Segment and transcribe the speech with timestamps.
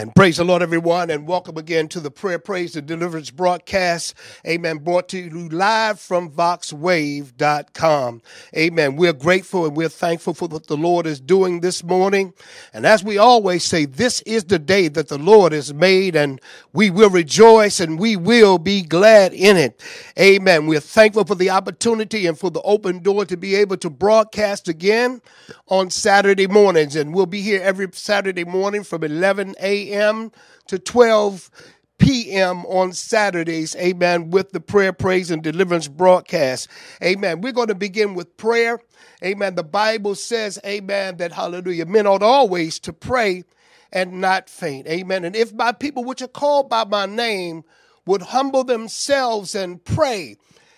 [0.00, 0.14] Amen.
[0.16, 4.14] Praise the Lord, everyone, and welcome again to the Prayer, Praise, and Deliverance broadcast.
[4.46, 4.78] Amen.
[4.78, 8.22] Brought to you live from VoxWav.com.
[8.56, 8.96] Amen.
[8.96, 12.32] We're grateful and we're thankful for what the Lord is doing this morning.
[12.72, 16.40] And as we always say, this is the day that the Lord has made, and
[16.72, 19.82] we will rejoice and we will be glad in it.
[20.18, 20.66] Amen.
[20.66, 24.66] We're thankful for the opportunity and for the open door to be able to broadcast
[24.66, 25.20] again
[25.68, 26.96] on Saturday mornings.
[26.96, 30.32] And we'll be here every Saturday morning from 11 a.m a.m.
[30.66, 31.50] to 12
[31.98, 32.64] p.m.
[32.66, 36.68] on Saturdays, amen, with the prayer, praise, and deliverance broadcast.
[37.02, 37.42] Amen.
[37.42, 38.80] We're going to begin with prayer.
[39.22, 39.54] Amen.
[39.54, 43.44] The Bible says, amen, that hallelujah, men ought always to pray
[43.92, 44.86] and not faint.
[44.86, 45.24] Amen.
[45.24, 47.64] And if my people which are called by my name
[48.06, 50.36] would humble themselves and pray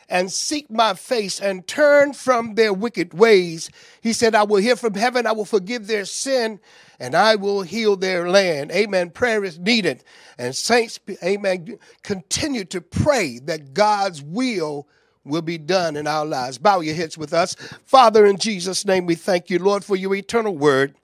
[0.08, 3.70] and seek my face and turn from their wicked ways,
[4.00, 6.58] he said, I will hear from heaven, I will forgive their sin
[7.02, 8.70] and I will heal their land.
[8.70, 9.10] Amen.
[9.10, 10.04] Prayer is needed.
[10.38, 14.86] And saints, amen, continue to pray that God's will
[15.24, 16.58] will be done in our lives.
[16.58, 17.54] Bow your heads with us.
[17.84, 20.94] Father, in Jesus' name, we thank you, Lord, for your eternal word.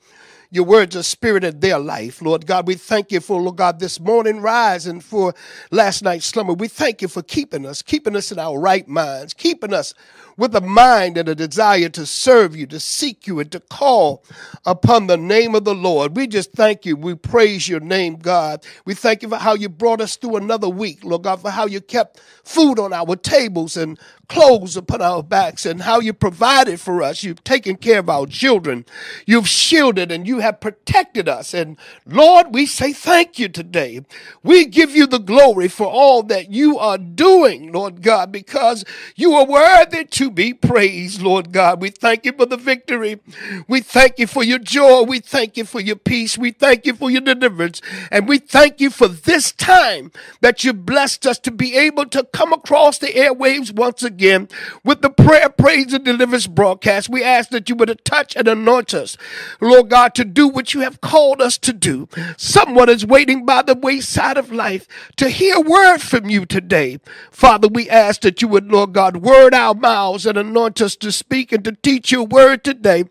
[0.51, 2.23] Your words are spirit in their life.
[2.23, 5.35] Lord God, we thank you for, Lord God, this morning rise and for
[5.73, 6.55] last night's slumber.
[6.55, 9.95] We thank you for keeping us, keeping us in our right minds, keeping us
[10.39, 14.25] with a mind and a desire to serve you, to seek you, and to call
[14.65, 16.17] upon the name of the Lord.
[16.17, 16.97] We just thank you.
[16.97, 18.65] We praise your name, God.
[18.87, 21.67] We thank you for how you brought us through another week, Lord God, for how
[21.67, 23.99] you kept food on our tables and
[24.29, 27.23] clothes upon our backs and how you provided for us.
[27.23, 28.85] You've taken care of our children.
[29.27, 31.55] You've shielded and you have protected us.
[31.55, 31.77] And
[32.07, 34.03] Lord, we say thank you today.
[34.43, 38.85] We give you the glory for all that you are doing, Lord God, because
[39.17, 41.81] you are worthy to be praised, Lord God.
[41.81, 43.21] We thank you for the victory.
[43.67, 45.03] We thank you for your joy.
[45.03, 46.39] We thank you for your peace.
[46.39, 47.81] We thank you for your deliverance.
[48.11, 52.25] And we thank you for this time that you blessed us to be able to
[52.25, 54.49] come across the airwaves once again again
[54.85, 57.09] with the prayer, praise, and deliverance broadcast.
[57.09, 59.17] We ask that you would touch and anoint us,
[59.61, 62.09] Lord God, to do what you have called us to do.
[62.37, 66.99] Someone is waiting by the wayside of life to hear word from you today.
[67.31, 71.13] Father, we ask that you would, Lord God, word our mouths and anoint us to
[71.13, 73.05] speak and to teach your word today.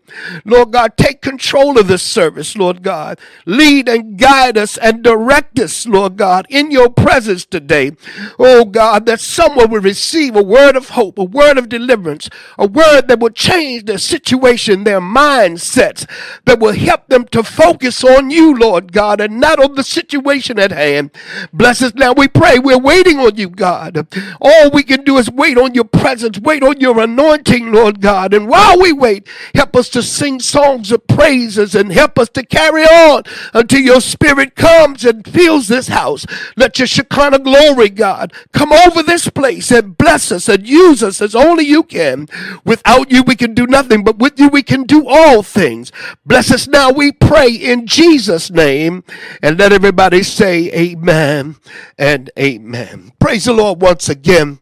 [0.44, 3.18] Lord God, take control of this service, Lord God.
[3.46, 7.92] Lead and guide us and direct us, Lord God, in your presence today.
[8.38, 12.28] Oh God, that someone will receive a word of hope, a word of deliverance,
[12.58, 16.08] a word that will change their situation, their mindsets,
[16.44, 20.58] that will help them to focus on you, Lord God, and not on the situation
[20.58, 21.10] at hand.
[21.52, 22.58] Bless us now, we pray.
[22.58, 24.06] We're waiting on you, God.
[24.40, 28.34] All we can do is wait on your presence, wait on your anointing, Lord God.
[28.34, 32.44] And while we wait, help us to sing songs of praises and help us to
[32.44, 33.22] carry on
[33.54, 36.26] until your spirit comes and fills this house.
[36.56, 41.02] Let your Shekinah glory, God, come over this place and bless us and use use
[41.02, 42.28] us as only you can.
[42.64, 45.92] Without you, we can do nothing, but with you, we can do all things.
[46.24, 49.04] Bless us now, we pray in Jesus' name.
[49.42, 51.56] And let everybody say amen
[51.98, 53.12] and amen.
[53.18, 54.60] Praise the Lord once again.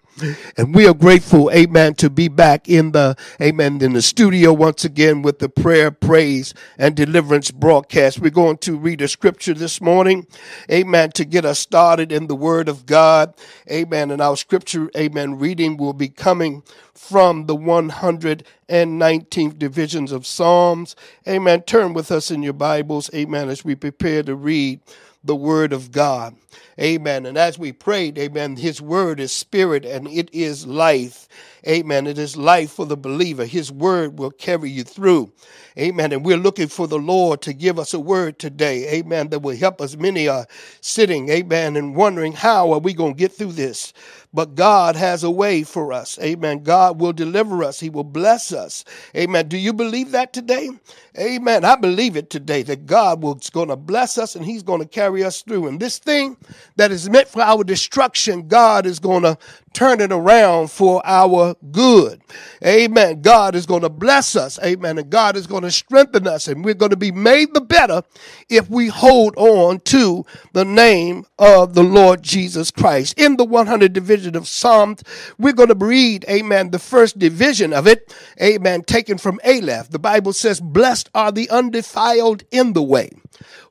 [0.57, 4.85] And we are grateful, amen, to be back in the, amen, in the studio once
[4.85, 8.19] again with the prayer, praise, and deliverance broadcast.
[8.19, 10.27] We're going to read a scripture this morning,
[10.71, 13.35] amen, to get us started in the word of God,
[13.71, 14.11] amen.
[14.11, 16.63] And our scripture, amen, reading will be coming
[16.95, 20.97] from the 119th divisions of Psalms.
[21.29, 21.61] Amen.
[21.63, 24.81] Turn with us in your Bibles, amen, as we prepare to read
[25.27, 26.37] the word of God.
[26.81, 27.27] Amen.
[27.27, 31.29] And as we prayed, amen, his word is spirit and it is life.
[31.67, 32.07] Amen.
[32.07, 33.45] It is life for the believer.
[33.45, 35.33] His word will carry you through.
[35.79, 36.13] Amen.
[36.13, 38.89] And we're looking for the Lord to give us a word today.
[38.95, 39.29] Amen.
[39.31, 39.97] That will help us.
[39.97, 40.47] Many are
[40.81, 43.93] sitting, amen, and wondering how are we going to get through this.
[44.33, 46.19] But God has a way for us.
[46.21, 46.63] Amen.
[46.63, 47.81] God will deliver us.
[47.81, 48.85] He will bless us.
[49.17, 49.49] Amen.
[49.49, 50.71] Do you believe that today?
[51.19, 51.65] Amen.
[51.65, 54.87] I believe it today that God is going to bless us and He's going to
[54.89, 55.69] carry us through.
[55.69, 56.37] And this thing
[56.77, 59.39] that is meant for our destruction, God is going to
[59.77, 62.23] turn it around for our good.
[62.65, 63.21] Amen.
[63.21, 64.59] God is going to bless us.
[64.65, 64.97] Amen.
[64.97, 66.49] And God is going to strengthen us.
[66.49, 68.03] And we're going to be made the better
[68.49, 73.19] if we hold on to the name of the Lord Jesus Christ.
[73.19, 75.03] In the 100 division of Psalms,
[75.37, 78.17] we're going to read, amen, the first division of it.
[78.41, 78.83] Amen.
[78.83, 79.91] Taken from Aleph.
[79.91, 83.11] The Bible says, Blessed are the undefiled in the way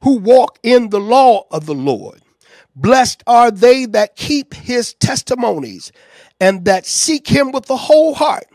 [0.04, 2.22] who walk in the law of the Lord.
[2.76, 5.92] Blessed are they that keep his testimonies
[6.40, 8.48] and that seek him with the whole heart.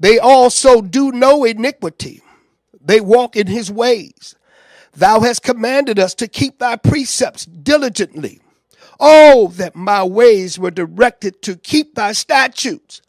[0.00, 2.22] They also do no iniquity.
[2.80, 4.34] They walk in his ways.
[4.92, 8.40] Thou hast commanded us to keep thy precepts diligently.
[8.98, 13.02] Oh, that my ways were directed to keep thy statutes.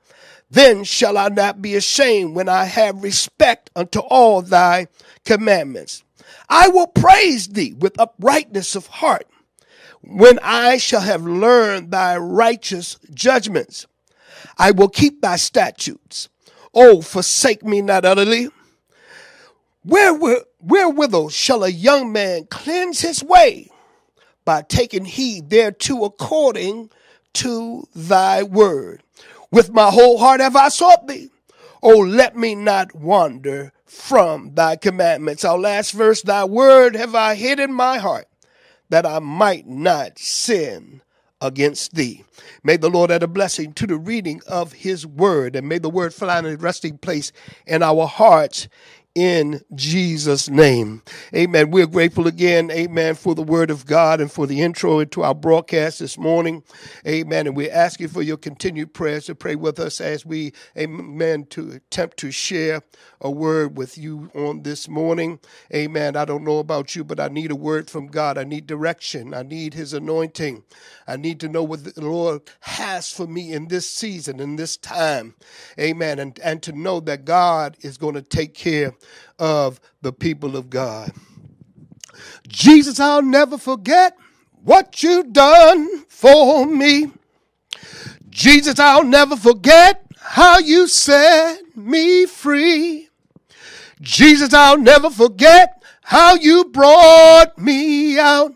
[0.50, 4.88] Then shall I not be ashamed when I have respect unto all thy
[5.26, 6.04] commandments.
[6.50, 9.28] I will praise thee with uprightness of heart
[10.10, 13.86] when I shall have learned thy righteous judgments.
[14.58, 16.30] I will keep thy statutes.
[16.74, 18.50] Oh, forsake me not utterly.
[19.84, 23.70] Wherewith, wherewithal shall a young man cleanse his way?
[24.46, 26.90] By taking heed thereto according
[27.34, 29.04] to thy word.
[29.52, 31.30] With my whole heart have I sought thee.
[31.84, 35.46] Oh, let me not wander from thy commandments.
[35.46, 38.27] Our last verse, thy word have I hid in my heart
[38.90, 41.02] that I might not sin
[41.42, 42.24] against thee.
[42.64, 45.90] May the Lord add a blessing to the reading of his word, and may the
[45.90, 47.32] word find a resting place
[47.66, 48.68] in our hearts
[49.16, 51.02] in Jesus' name.
[51.36, 51.72] Amen.
[51.72, 55.34] We're grateful again, amen, for the word of God and for the intro into our
[55.34, 56.64] broadcast this morning.
[57.08, 57.48] Amen.
[57.48, 61.72] And we're asking for your continued prayers to pray with us as we, amen, to
[61.72, 62.82] attempt to share
[63.22, 65.40] a word with you on this morning.
[65.74, 66.16] Amen.
[66.16, 68.38] I don't know about you, but I need a word from God.
[68.38, 69.34] I need direction.
[69.34, 70.64] I need his anointing.
[71.08, 74.78] I need to know what the Lord has for me in this season, in this
[74.78, 75.36] time.
[75.80, 76.20] Amen.
[76.20, 78.94] And, and to know that God is going to take care
[79.40, 81.12] of the people of God.
[82.48, 84.16] Jesus, I'll never forget
[84.64, 87.12] what you've done for me.
[88.30, 93.07] Jesus, I'll never forget how you set me free.
[94.02, 98.56] Jesus, I'll never forget how you brought me out.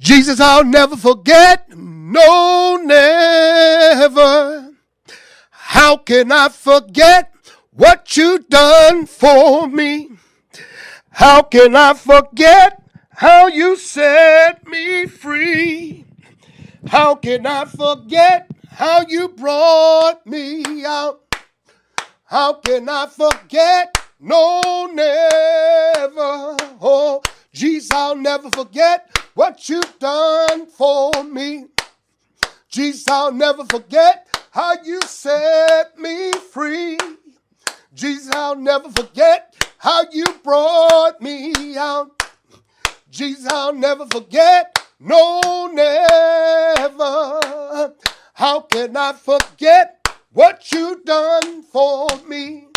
[0.00, 1.66] Jesus, I'll never forget.
[1.76, 4.72] No, never.
[5.50, 7.32] How can I forget
[7.70, 10.10] what you done for me?
[11.10, 16.04] How can I forget how you set me free?
[16.88, 21.22] How can I forget how you brought me out?
[22.24, 23.95] How can I forget?
[24.18, 26.56] No, never.
[26.80, 27.20] Oh,
[27.52, 31.66] Jesus, I'll never forget what you've done for me.
[32.68, 36.96] Jesus, I'll never forget how you set me free.
[37.94, 42.22] Jesus, I'll never forget how you brought me out.
[43.10, 44.78] Jesus, I'll never forget.
[44.98, 47.40] No, never.
[48.32, 52.68] How can I forget what you've done for me?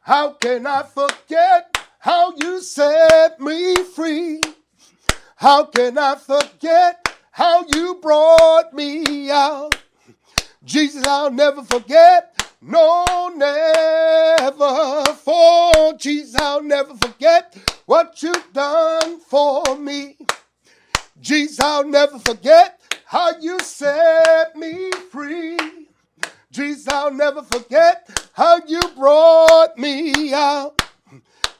[0.00, 4.40] How can I forget how you set me free?
[5.36, 9.76] How can I forget how you brought me out?
[10.64, 12.34] Jesus, I'll never forget.
[12.62, 15.04] No, never.
[15.14, 20.16] For Jesus, I'll never forget what you've done for me.
[21.20, 25.58] Jesus, I'll never forget how you set me free.
[26.50, 30.80] Jesus, I'll never forget how you brought me out.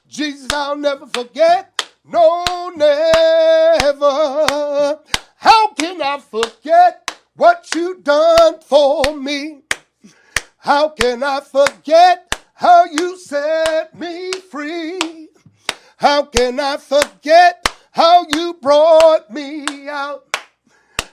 [0.08, 4.08] Jesus, I'll never forget no, never.
[5.36, 9.60] How can I forget what you done for me?
[10.56, 15.28] How can I forget how you set me free?
[15.98, 20.34] How can I forget how you brought me out?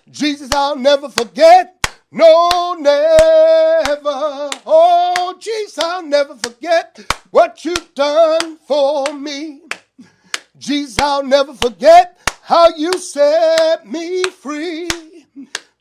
[0.09, 1.73] Jesus, I'll never forget.
[2.09, 4.49] No, never.
[4.65, 6.97] Oh, Jesus, I'll never forget
[7.31, 9.63] what you've done for me.
[10.57, 14.87] Jesus, I'll never forget how you set me free.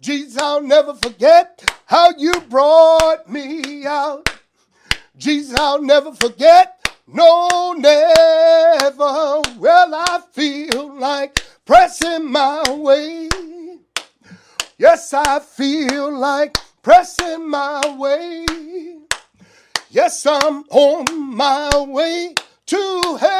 [0.01, 4.29] Jesus, I'll never forget how you brought me out.
[5.17, 6.73] Jesus, I'll never forget.
[7.07, 9.43] No, never.
[9.59, 13.29] Well, I feel like pressing my way.
[14.79, 18.45] Yes, I feel like pressing my way.
[19.89, 22.35] Yes, I'm on my way
[22.67, 23.37] to heaven.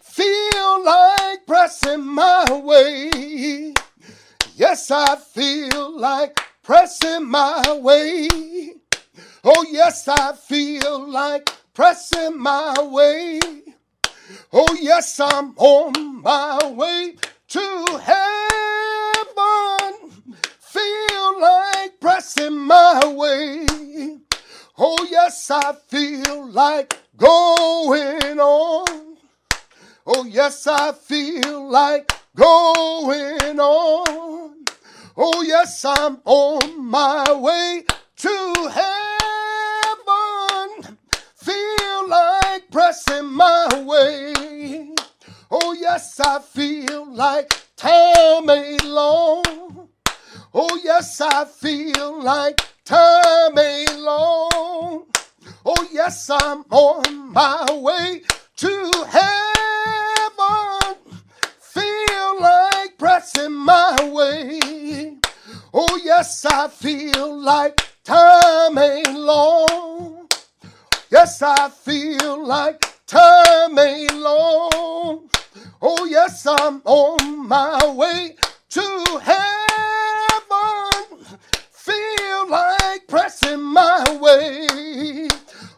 [0.00, 3.72] Feel like pressing my way.
[4.56, 8.28] Yes, I feel like pressing my way.
[9.44, 13.38] Oh, yes, I feel like pressing my way.
[14.52, 17.14] Oh, yes, I'm on my way
[17.48, 18.24] to heaven.
[20.60, 23.64] Feel like pressing my way.
[24.76, 29.16] Oh, yes, I feel like going on.
[30.06, 34.64] Oh, yes, I feel like going on.
[35.16, 37.84] Oh, yes, I'm on my way
[38.16, 38.88] to heaven.
[41.34, 44.94] Feel like pressing my way.
[45.60, 49.42] Oh, yes, I feel like time ain't long.
[50.54, 55.06] Oh, yes, I feel like time ain't long.
[55.66, 58.22] Oh, yes, I'm on my way
[58.58, 60.94] to heaven.
[61.58, 65.16] Feel like pressing my way.
[65.74, 70.28] Oh, yes, I feel like time ain't long.
[71.10, 75.28] Yes, I feel like time ain't long.
[75.80, 78.36] Oh, yes, I'm on my way
[78.70, 79.58] to heaven.
[81.70, 85.28] Feel like pressing my way.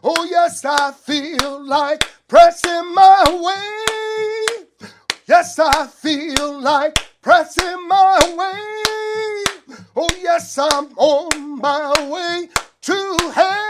[0.03, 4.65] Oh, yes, I feel like pressing my way.
[5.27, 9.75] Yes, I feel like pressing my way.
[9.95, 12.49] Oh, yes, I'm on my way
[12.81, 13.61] to heaven.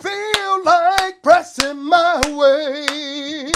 [0.00, 3.51] Feel like pressing my way.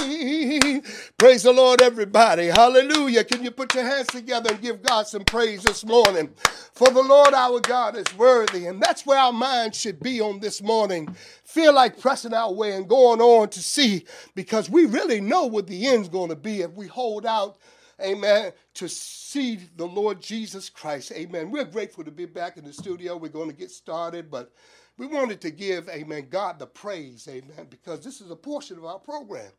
[1.18, 2.49] Praise the Lord, everybody.
[2.49, 3.23] Hallelujah.
[3.23, 6.30] Can you put your hands together and give God some praise this morning?
[6.73, 8.66] For the Lord our God is worthy.
[8.66, 11.14] And that's where our mind should be on this morning.
[11.45, 14.04] Feel like pressing our way and going on to see
[14.35, 17.59] because we really know what the end's going to be if we hold out
[18.02, 21.12] amen, to see the Lord Jesus Christ.
[21.12, 21.50] Amen.
[21.50, 23.16] We're grateful to be back in the studio.
[23.16, 24.52] We're going to get started, but
[24.98, 28.84] we wanted to give, amen, God the praise, amen, because this is a portion of
[28.84, 29.52] our program.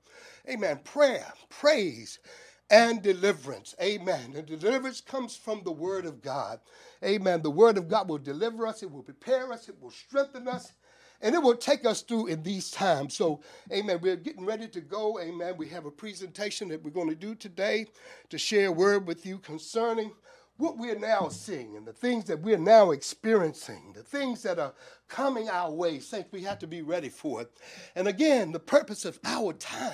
[0.50, 0.80] Amen.
[0.84, 2.20] Prayer, praise,
[2.72, 3.76] and deliverance.
[3.82, 4.34] Amen.
[4.36, 6.60] And deliverance comes from the Word of God.
[7.04, 7.42] Amen.
[7.44, 10.74] The Word of God will deliver us, it will prepare us, it will strengthen us,
[11.22, 13.16] and it will take us through in these times.
[13.16, 14.00] So, amen.
[14.02, 15.20] We're getting ready to go.
[15.20, 15.56] Amen.
[15.58, 17.88] We have a presentation that we're going to do today
[18.30, 20.12] to share a word with you concerning
[20.58, 24.74] what we're now seeing and the things that we're now experiencing, the things that are
[25.08, 26.00] coming our way.
[26.00, 27.52] Saints, we have to be ready for it.
[27.96, 29.94] And again, the purpose of our time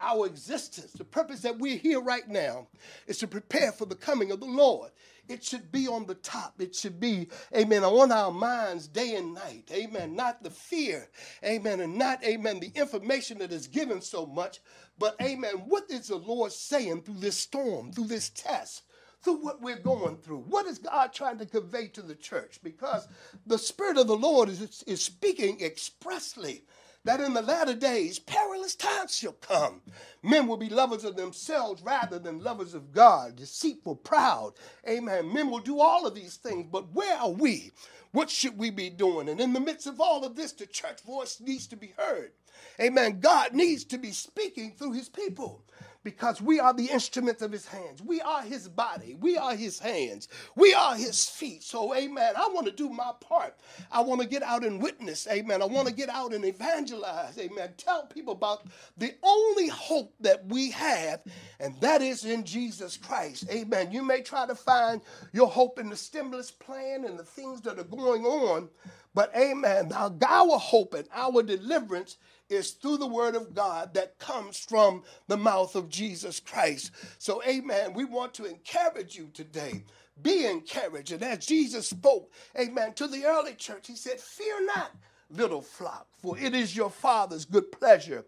[0.00, 2.66] our existence, the purpose that we're here right now,
[3.06, 4.90] is to prepare for the coming of the Lord.
[5.28, 6.60] It should be on the top.
[6.60, 9.70] It should be, amen, on our minds day and night.
[9.72, 10.14] Amen.
[10.14, 11.08] Not the fear,
[11.44, 14.60] amen, and not, amen, the information that is given so much,
[14.98, 18.82] but, amen, what is the Lord saying through this storm, through this test?
[19.22, 20.42] Through what we're going through.
[20.42, 22.60] What is God trying to convey to the church?
[22.62, 23.08] Because
[23.44, 26.62] the Spirit of the Lord is, is speaking expressly
[27.06, 29.82] that in the latter days perilous times shall come.
[30.22, 34.54] Men will be lovers of themselves rather than lovers of God, deceitful, proud.
[34.88, 35.32] Amen.
[35.32, 37.72] Men will do all of these things, but where are we?
[38.12, 39.28] What should we be doing?
[39.28, 42.32] And in the midst of all of this, the church voice needs to be heard.
[42.80, 43.20] Amen.
[43.20, 45.62] God needs to be speaking through his people
[46.06, 48.00] because we are the instruments of his hands.
[48.00, 49.16] We are his body.
[49.18, 50.28] We are his hands.
[50.54, 51.64] We are his feet.
[51.64, 52.34] So, amen.
[52.36, 53.56] I want to do my part.
[53.90, 55.26] I want to get out and witness.
[55.26, 55.60] Amen.
[55.60, 57.36] I want to get out and evangelize.
[57.40, 57.70] Amen.
[57.76, 61.22] Tell people about the only hope that we have,
[61.58, 63.50] and that is in Jesus Christ.
[63.50, 63.90] Amen.
[63.90, 65.00] You may try to find
[65.32, 68.68] your hope in the stimulus plan and the things that are going on,
[69.12, 69.90] but amen.
[69.92, 72.16] Our, hope and our deliverance
[72.48, 76.92] is through the word of God that comes from the mouth of Jesus Christ.
[77.18, 77.92] So, amen.
[77.94, 79.84] We want to encourage you today.
[80.22, 81.12] Be encouraged.
[81.12, 84.92] And as Jesus spoke, amen, to the early church, he said, Fear not,
[85.30, 88.24] little flock, for it is your Father's good pleasure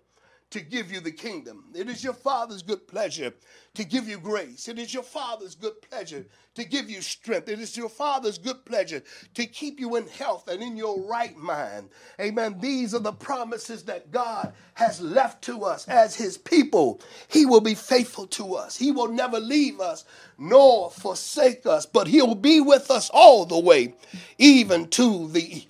[0.50, 1.64] to give you the kingdom.
[1.74, 3.32] It is your Father's good pleasure
[3.74, 4.68] to give you grace.
[4.68, 7.48] It is your Father's good pleasure to give you strength.
[7.48, 9.02] It is your Father's good pleasure
[9.34, 11.90] to keep you in health and in your right mind.
[12.20, 12.58] Amen.
[12.60, 17.00] These are the promises that God has left to us as His people.
[17.28, 20.04] He will be faithful to us, He will never leave us
[20.38, 23.94] nor forsake us, but He'll be with us all the way,
[24.38, 25.64] even to the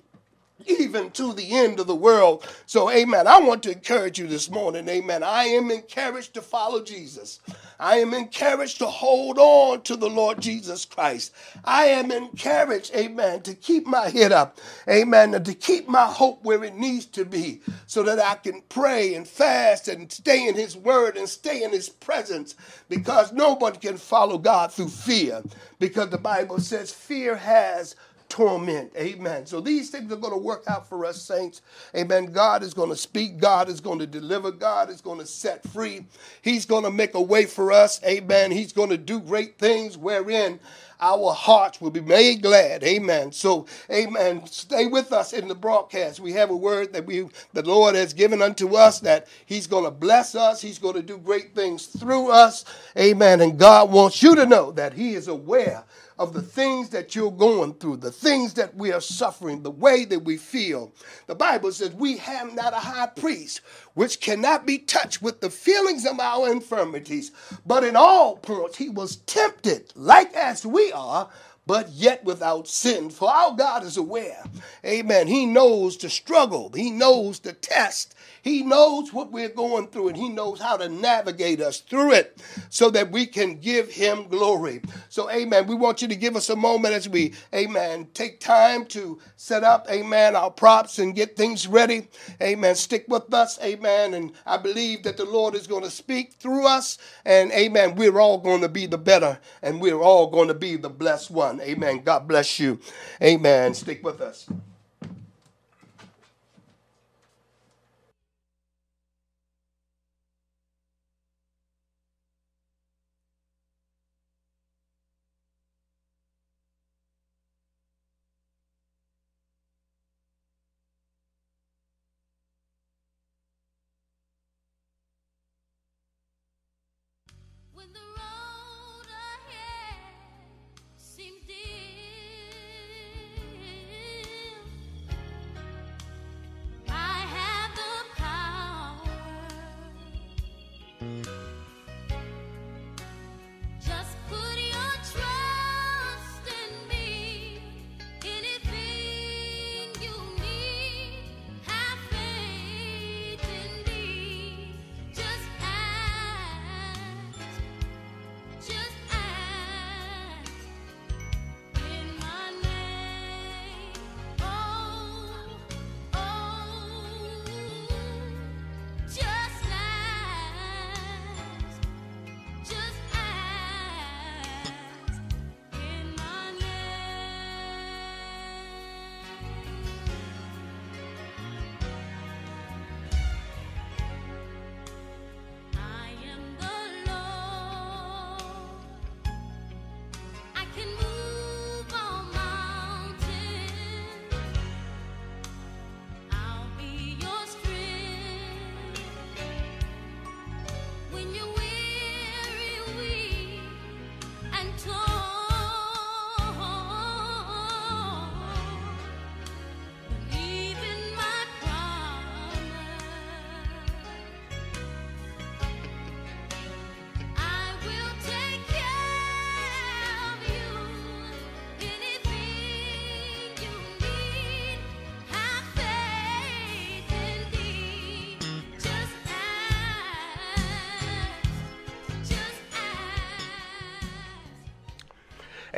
[0.67, 2.47] even to the end of the world.
[2.65, 3.27] So, amen.
[3.27, 4.87] I want to encourage you this morning.
[4.89, 5.23] Amen.
[5.23, 7.39] I am encouraged to follow Jesus.
[7.79, 11.33] I am encouraged to hold on to the Lord Jesus Christ.
[11.63, 14.59] I am encouraged, amen, to keep my head up.
[14.89, 15.33] Amen.
[15.33, 19.15] And to keep my hope where it needs to be so that I can pray
[19.15, 22.55] and fast and stay in his word and stay in his presence
[22.89, 25.43] because nobody can follow God through fear
[25.79, 27.95] because the Bible says fear has
[28.29, 28.93] torment.
[28.95, 29.45] Amen.
[29.45, 31.61] So these things are going to work out for us, saints.
[31.95, 32.27] Amen.
[32.27, 33.39] God is going to speak.
[33.39, 34.51] God is going to deliver.
[34.51, 36.05] God is going to set free.
[36.41, 38.01] He's going to make a way for us.
[38.05, 38.51] Amen.
[38.51, 40.59] He's going to do great things wherein
[41.01, 42.83] our hearts will be made glad.
[42.83, 43.31] Amen.
[43.31, 44.45] So, amen.
[44.47, 46.19] Stay with us in the broadcast.
[46.19, 49.85] We have a word that we the Lord has given unto us that He's going
[49.85, 50.61] to bless us.
[50.61, 52.65] He's going to do great things through us.
[52.97, 53.41] Amen.
[53.41, 55.85] And God wants you to know that He is aware
[56.19, 60.05] of the things that you're going through, the things that we are suffering, the way
[60.05, 60.93] that we feel.
[61.27, 63.61] The Bible says we have not a high priest
[63.95, 67.31] which cannot be touched with the feelings of our infirmities,
[67.65, 71.29] but in all points he was tempted like as we are,
[71.65, 73.09] but yet without sin.
[73.09, 74.43] For our God is aware.
[74.85, 75.27] Amen.
[75.27, 80.17] He knows the struggle, He knows the test, he knows what we're going through and
[80.17, 84.81] He knows how to navigate us through it so that we can give Him glory.
[85.09, 85.67] So, amen.
[85.67, 89.63] We want you to give us a moment as we, amen, take time to set
[89.63, 92.07] up, amen, our props and get things ready.
[92.41, 92.75] Amen.
[92.75, 94.13] Stick with us, amen.
[94.13, 96.97] And I believe that the Lord is going to speak through us.
[97.25, 100.75] And, amen, we're all going to be the better and we're all going to be
[100.77, 101.61] the blessed one.
[101.61, 102.01] Amen.
[102.03, 102.79] God bless you.
[103.21, 103.73] Amen.
[103.73, 104.47] Stick with us.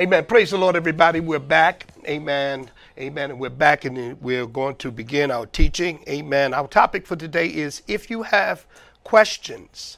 [0.02, 0.26] Amen.
[0.26, 1.20] Praise the Lord, everybody.
[1.20, 1.86] We're back.
[2.08, 2.72] Amen.
[2.98, 3.30] Amen.
[3.30, 6.04] And we're back and we're going to begin our teaching.
[6.10, 6.56] Amen.
[6.56, 8.66] Our topic for today is if you have
[9.04, 9.98] questions,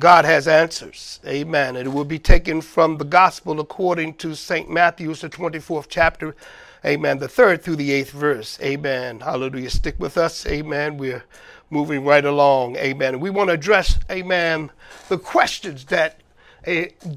[0.00, 1.20] God has answers.
[1.24, 1.76] Amen.
[1.76, 4.68] And it will be taken from the gospel according to St.
[4.68, 6.34] Matthew's, the 24th chapter.
[6.84, 7.18] Amen.
[7.18, 8.58] The third through the eighth verse.
[8.60, 9.20] Amen.
[9.20, 9.70] Hallelujah.
[9.70, 10.46] Stick with us.
[10.46, 10.96] Amen.
[10.96, 11.22] We're
[11.70, 12.74] moving right along.
[12.74, 13.20] Amen.
[13.20, 14.72] We want to address, amen,
[15.08, 16.16] the questions that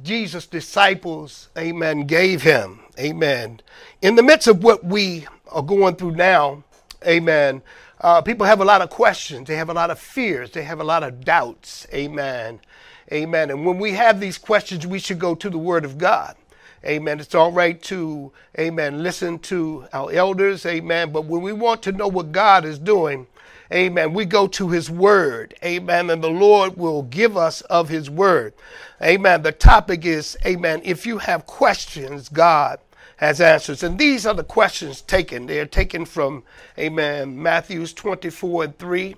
[0.03, 3.61] Jesus' disciples, amen, gave him, amen.
[4.01, 6.63] In the midst of what we are going through now,
[7.05, 7.61] amen,
[8.01, 10.79] uh, people have a lot of questions, they have a lot of fears, they have
[10.79, 12.59] a lot of doubts, amen,
[13.11, 13.49] amen.
[13.49, 16.35] And when we have these questions, we should go to the Word of God.
[16.83, 17.19] Amen.
[17.19, 21.11] It's all right to, amen, listen to our elders, amen.
[21.11, 23.27] But when we want to know what God is doing,
[23.73, 24.13] Amen.
[24.13, 25.53] We go to his word.
[25.63, 26.09] Amen.
[26.09, 28.53] And the Lord will give us of his word.
[29.03, 29.41] Amen.
[29.41, 32.79] The topic is, amen, if you have questions, God
[33.17, 33.81] has answers.
[33.81, 35.47] And these are the questions taken.
[35.47, 36.43] They're taken from,
[36.77, 39.15] amen, Matthew's 24 and 3.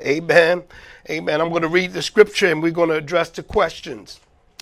[0.00, 0.62] Amen.
[1.08, 1.40] Amen.
[1.40, 4.20] I'm going to read the scripture and we're going to address the questions.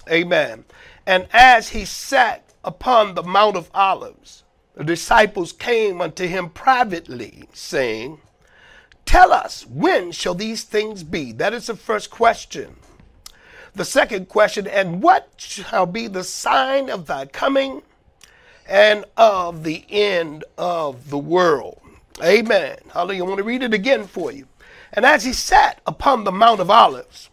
[0.08, 0.64] Amen.
[1.06, 7.48] And as he sat upon the Mount of Olives, the disciples came unto him privately,
[7.52, 8.20] saying,
[9.04, 11.32] Tell us, when shall these things be?
[11.32, 12.76] That is the first question.
[13.74, 17.82] The second question, and what shall be the sign of thy coming
[18.68, 21.80] and of the end of the world?
[22.22, 22.78] Amen.
[22.92, 23.24] Hallelujah.
[23.24, 24.46] I want to read it again for you.
[24.92, 27.30] And as he sat upon the Mount of Olives,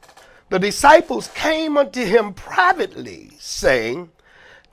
[0.50, 4.10] the disciples came unto him privately, saying,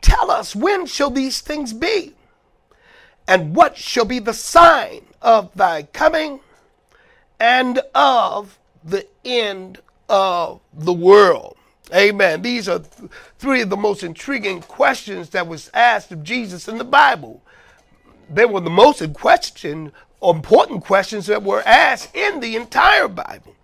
[0.02, 2.12] Tell us, when shall these things be?
[3.26, 6.40] And what shall be the sign of thy coming
[7.40, 11.56] and of the end of the world?
[11.94, 12.42] Amen.
[12.42, 16.78] These are th- three of the most intriguing questions that was asked of Jesus in
[16.78, 17.42] the Bible.
[18.30, 23.54] They were the most question, important questions that were asked in the entire Bible.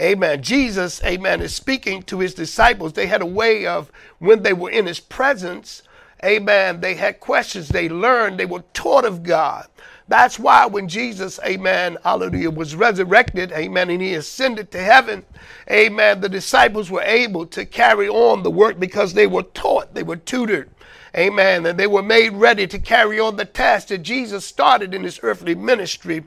[0.00, 0.42] Amen.
[0.42, 2.92] Jesus, amen, is speaking to his disciples.
[2.92, 5.82] They had a way of, when they were in his presence,
[6.24, 7.68] amen, they had questions.
[7.68, 9.66] They learned, they were taught of God.
[10.08, 15.24] That's why when Jesus, amen, hallelujah, was resurrected, amen, and he ascended to heaven,
[15.70, 20.02] amen, the disciples were able to carry on the work because they were taught, they
[20.02, 20.70] were tutored,
[21.14, 25.04] amen, and they were made ready to carry on the task that Jesus started in
[25.04, 26.24] his earthly ministry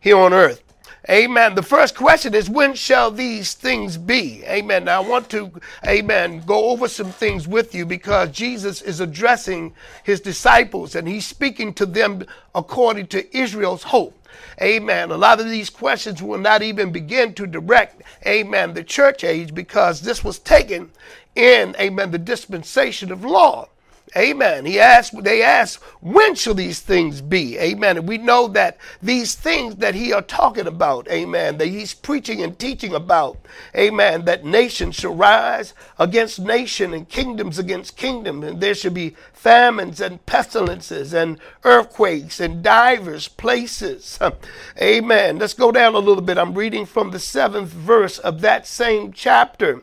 [0.00, 0.62] here on earth.
[1.10, 1.54] Amen.
[1.54, 4.42] The first question is, when shall these things be?
[4.46, 4.84] Amen.
[4.84, 5.52] Now, I want to,
[5.86, 11.26] amen, go over some things with you because Jesus is addressing his disciples and he's
[11.26, 14.18] speaking to them according to Israel's hope.
[14.62, 15.10] Amen.
[15.10, 19.54] A lot of these questions will not even begin to direct, amen, the church age
[19.54, 20.90] because this was taken
[21.36, 23.68] in, amen, the dispensation of law.
[24.16, 24.64] Amen.
[24.64, 27.58] He asked, they asked, when shall these things be?
[27.58, 27.96] Amen.
[27.96, 32.40] And we know that these things that he are talking about, amen, that he's preaching
[32.40, 33.38] and teaching about,
[33.76, 39.16] amen, that nation shall rise against nation and kingdoms against kingdom, and there shall be
[39.32, 44.18] famines and pestilences and earthquakes in divers places.
[44.80, 45.38] Amen.
[45.38, 46.38] Let's go down a little bit.
[46.38, 49.82] I'm reading from the seventh verse of that same chapter.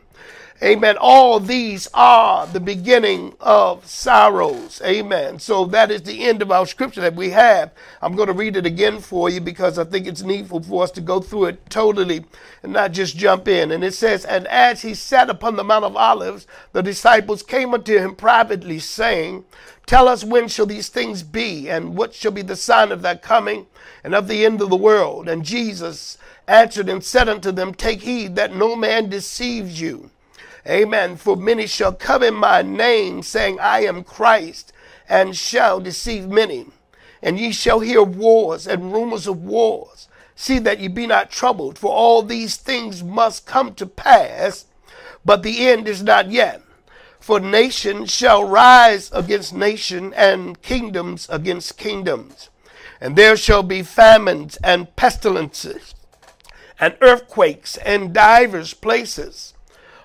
[0.62, 0.96] Amen.
[1.00, 4.80] All these are the beginning of sorrows.
[4.84, 5.40] Amen.
[5.40, 7.72] So that is the end of our scripture that we have.
[8.00, 10.92] I'm going to read it again for you because I think it's needful for us
[10.92, 12.26] to go through it totally
[12.62, 13.72] and not just jump in.
[13.72, 17.74] And it says, And as he sat upon the Mount of Olives, the disciples came
[17.74, 19.44] unto him privately, saying,
[19.86, 23.16] Tell us when shall these things be, and what shall be the sign of thy
[23.16, 23.66] coming
[24.04, 25.28] and of the end of the world?
[25.28, 30.10] And Jesus answered and said unto them, Take heed that no man deceives you.
[30.66, 31.16] Amen.
[31.16, 34.72] For many shall come in my name, saying, I am Christ,
[35.08, 36.66] and shall deceive many.
[37.20, 40.08] And ye shall hear wars and rumors of wars.
[40.36, 44.66] See that ye be not troubled, for all these things must come to pass,
[45.24, 46.62] but the end is not yet.
[47.18, 52.50] For nation shall rise against nation, and kingdoms against kingdoms.
[53.00, 55.94] And there shall be famines and pestilences,
[56.78, 59.51] and earthquakes in divers places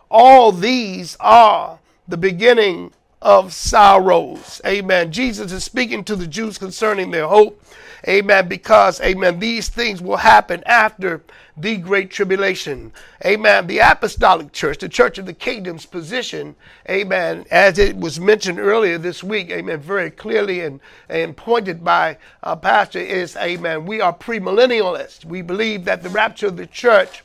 [0.09, 2.91] all these are the beginning
[3.21, 4.61] of sorrows.
[4.65, 5.11] Amen.
[5.11, 7.61] Jesus is speaking to the Jews concerning their hope.
[8.07, 8.47] Amen.
[8.47, 11.23] Because, amen, these things will happen after
[11.57, 12.91] the great tribulation.
[13.25, 13.65] Amen.
[13.65, 16.55] The apostolic church, the church of the kingdom's position,
[16.87, 22.17] amen, as it was mentioned earlier this week, amen, very clearly and, and pointed by
[22.43, 25.25] a pastor is, amen, we are premillennialists.
[25.25, 27.23] We believe that the rapture of the church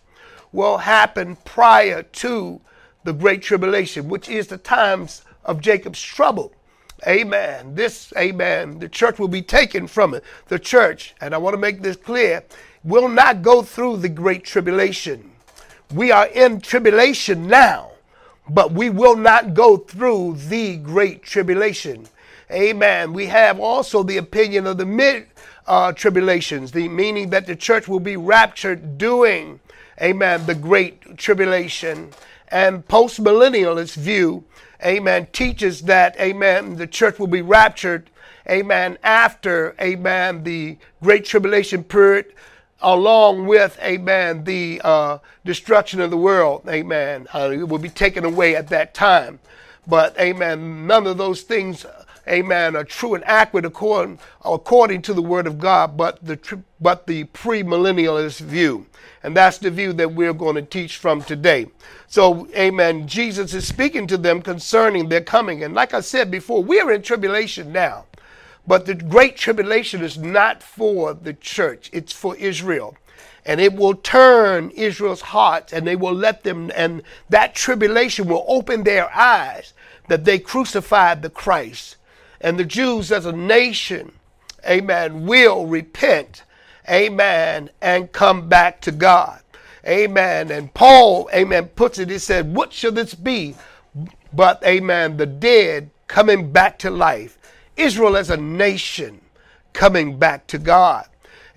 [0.51, 2.61] will happen prior to
[3.05, 6.53] the great tribulation, which is the times of Jacob's trouble.
[7.07, 7.75] Amen.
[7.75, 10.23] This, amen, the church will be taken from it.
[10.49, 12.45] The church, and I want to make this clear,
[12.85, 15.33] will not go through the great tribulation.
[15.93, 17.91] We are in tribulation now,
[18.49, 22.07] but we will not go through the great tribulation.
[22.51, 23.13] Amen.
[23.13, 25.27] We have also the opinion of the mid
[25.67, 29.61] uh, tribulations, the meaning that the church will be raptured during,
[30.01, 32.13] amen, the great tribulation
[32.53, 34.45] and postmillennialist view,
[34.85, 38.11] amen, teaches that, amen, the church will be raptured,
[38.49, 42.27] amen, after, amen, the great tribulation period,
[42.83, 47.27] along with, amen, the uh, destruction of the world, amen.
[47.35, 49.41] Uh, it will be taken away at that time.
[49.87, 51.87] But, amen, none of those things
[52.29, 57.07] amen, are true and accurate according, according to the Word of God, but the, but
[57.07, 58.87] the premillennialist view.
[59.23, 61.67] And that's the view that we're going to teach from today.
[62.09, 65.63] So, amen, Jesus is speaking to them concerning their coming.
[65.63, 68.07] And like I said before, we're in tribulation now.
[68.67, 72.97] But the great tribulation is not for the church, it's for Israel.
[73.45, 78.45] And it will turn Israel's hearts and they will let them, and that tribulation will
[78.47, 79.73] open their eyes
[80.09, 81.97] that they crucified the Christ
[82.43, 84.13] and the Jews as a nation,
[84.69, 86.43] amen, will repent,
[86.91, 89.41] amen, and come back to God.
[89.87, 90.51] Amen.
[90.51, 93.55] And Paul, amen, puts it, he said, What shall this be?
[94.33, 97.39] But, amen, the dead coming back to life.
[97.77, 99.21] Israel as a nation
[99.73, 101.07] coming back to God.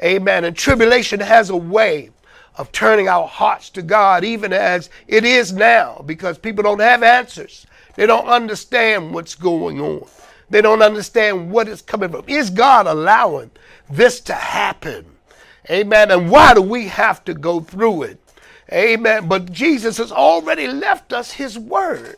[0.02, 0.44] Amen.
[0.44, 2.12] And tribulation has a way
[2.58, 7.04] of turning our hearts to God, even as it is now, because people don't have
[7.04, 7.66] answers.
[7.96, 10.08] They don't understand what's going on.
[10.50, 12.24] They don't understand what is coming from.
[12.28, 13.52] Is God allowing
[13.90, 15.06] this to happen?
[15.70, 16.12] Amen.
[16.12, 18.20] And why do we have to go through it?
[18.72, 19.28] Amen.
[19.28, 22.18] But Jesus has already left us his word.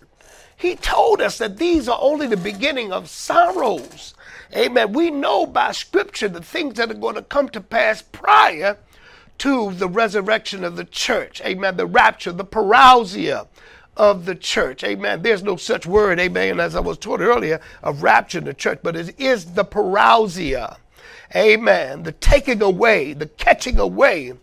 [0.55, 4.13] He told us that these are only the beginning of sorrows.
[4.55, 4.93] Amen.
[4.93, 8.77] We know by scripture the things that are going to come to pass prior
[9.39, 11.41] to the resurrection of the church.
[11.41, 11.77] Amen.
[11.77, 13.47] The rapture, the parousia
[13.97, 14.83] of the church.
[14.83, 15.21] Amen.
[15.21, 18.79] There's no such word, amen, as I was taught earlier, of rapture in the church,
[18.81, 20.77] but it is the parousia.
[21.35, 22.03] Amen.
[22.03, 24.33] The taking away, the catching away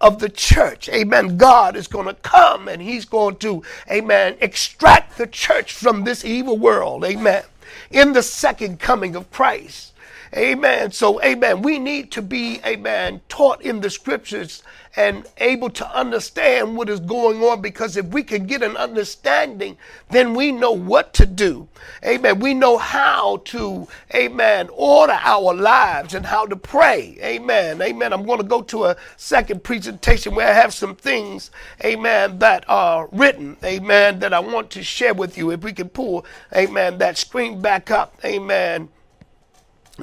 [0.00, 0.88] of the church.
[0.88, 1.36] Amen.
[1.36, 6.24] God is going to come and he's going to, amen, extract the church from this
[6.24, 7.04] evil world.
[7.04, 7.44] Amen.
[7.90, 9.93] In the second coming of Christ.
[10.36, 10.90] Amen.
[10.90, 11.62] So, amen.
[11.62, 14.64] We need to be, amen, taught in the scriptures
[14.96, 19.76] and able to understand what is going on because if we can get an understanding,
[20.10, 21.68] then we know what to do.
[22.04, 22.40] Amen.
[22.40, 27.16] We know how to, amen, order our lives and how to pray.
[27.22, 27.80] Amen.
[27.80, 28.12] Amen.
[28.12, 31.52] I'm going to go to a second presentation where I have some things,
[31.84, 35.52] amen, that are written, amen, that I want to share with you.
[35.52, 38.88] If we can pull, amen, that screen back up, amen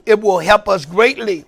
[0.06, 1.46] it will help us greatly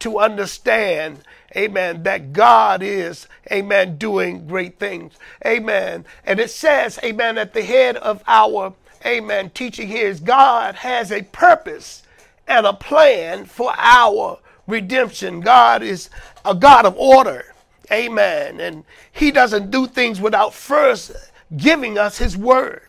[0.00, 1.20] to understand,
[1.56, 5.14] amen, that God is, amen, doing great things.
[5.46, 6.04] Amen.
[6.24, 8.74] And it says, amen, at the head of our,
[9.06, 12.02] amen, teaching here is God has a purpose
[12.46, 15.40] and a plan for our redemption.
[15.40, 16.10] God is
[16.44, 17.54] a God of order.
[17.92, 18.60] Amen.
[18.60, 21.12] And He doesn't do things without first
[21.56, 22.82] giving us His word.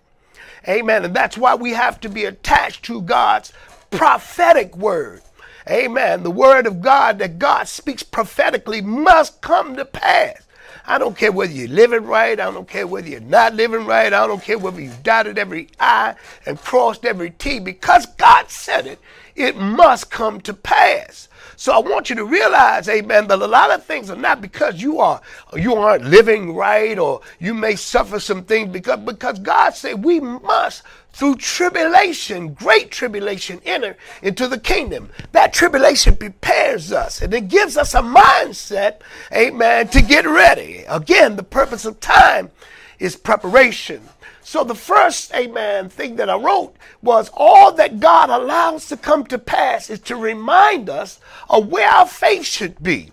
[0.68, 1.06] Amen.
[1.06, 3.54] And that's why we have to be attached to God's
[3.92, 5.22] prophetic word.
[5.70, 6.24] Amen.
[6.24, 10.42] The word of God that God speaks prophetically must come to pass.
[10.88, 12.40] I don't care whether you're living right.
[12.40, 14.14] I don't care whether you're not living right.
[14.14, 17.60] I don't care whether you've dotted every I and crossed every T.
[17.60, 19.00] Because God said it,
[19.36, 21.28] it must come to pass.
[21.58, 24.82] So I want you to realize, amen, that a lot of things are not because
[24.82, 25.22] you are
[25.56, 30.20] you aren't living right or you may suffer some things because because God said we
[30.20, 30.84] must
[31.16, 35.10] through tribulation, great tribulation, enter into the kingdom.
[35.32, 39.00] That tribulation prepares us and it gives us a mindset,
[39.32, 40.84] amen, to get ready.
[40.90, 42.52] Again, the purpose of time
[43.00, 44.02] is preparation.
[44.44, 49.26] So the first, amen, thing that I wrote was all that God allows to come
[49.28, 53.12] to pass is to remind us of where our faith should be.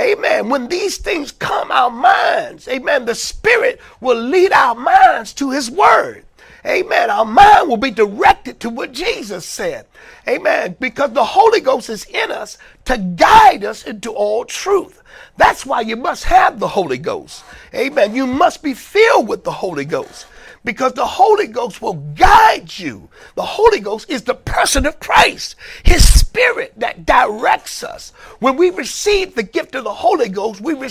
[0.00, 0.48] Amen.
[0.48, 5.70] When these things come, our minds, amen, the Spirit will lead our minds to His
[5.70, 6.25] Word.
[6.66, 7.10] Amen.
[7.10, 9.86] Our mind will be directed to what Jesus said.
[10.28, 10.76] Amen.
[10.80, 15.02] Because the Holy Ghost is in us to guide us into all truth.
[15.36, 17.44] That's why you must have the Holy Ghost.
[17.72, 18.16] Amen.
[18.16, 20.26] You must be filled with the Holy Ghost
[20.64, 23.08] because the Holy Ghost will guide you.
[23.36, 26.02] The Holy Ghost is the person of Christ, His
[26.36, 28.10] Spirit that directs us.
[28.40, 30.90] When we receive the gift of the Holy Ghost, we, re-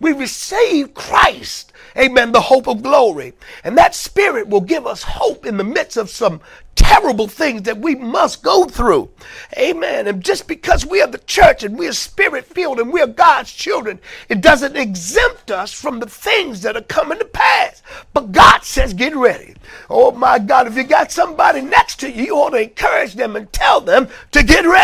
[0.00, 1.72] we receive Christ.
[1.96, 2.32] Amen.
[2.32, 3.32] The hope of glory.
[3.64, 6.42] And that Spirit will give us hope in the midst of some
[6.74, 9.08] terrible things that we must go through.
[9.56, 10.06] Amen.
[10.06, 13.06] And just because we are the church and we are spirit filled and we are
[13.06, 17.82] God's children, it doesn't exempt us from the things that are coming to pass.
[18.12, 19.54] But God says, get ready.
[19.88, 23.36] Oh my God, if you got somebody next to you, you ought to encourage them
[23.36, 24.81] and tell them to get ready.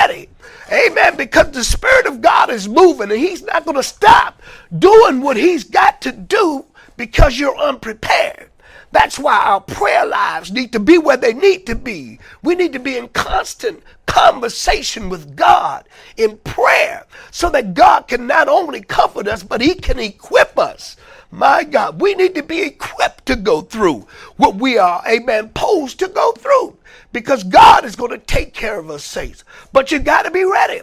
[0.71, 1.17] Amen.
[1.17, 4.43] Because the Spirit of God is moving and He's not going to stop
[4.79, 6.65] doing what He's got to do
[6.97, 8.51] because you're unprepared.
[8.91, 12.19] That's why our prayer lives need to be where they need to be.
[12.43, 18.27] We need to be in constant conversation with God in prayer so that God can
[18.27, 20.97] not only comfort us, but He can equip us.
[21.31, 25.99] My God, we need to be equipped to go through what we are, amen, posed
[25.99, 26.79] to go through
[27.13, 29.45] because God is going to take care of us, saints.
[29.73, 30.81] But you've got to be ready.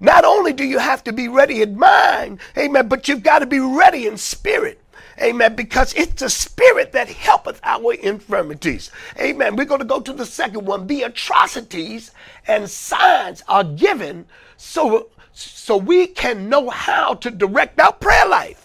[0.00, 3.46] Not only do you have to be ready in mind, amen, but you've got to
[3.46, 4.80] be ready in spirit.
[5.22, 5.54] Amen.
[5.54, 8.90] Because it's the spirit that helpeth our infirmities.
[9.20, 9.54] Amen.
[9.54, 10.88] We're going to go to the second one.
[10.88, 12.10] The atrocities
[12.48, 14.26] and signs are given
[14.56, 18.63] so, so we can know how to direct our prayer life.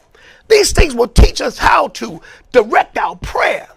[0.50, 3.70] These things will teach us how to direct our prayer.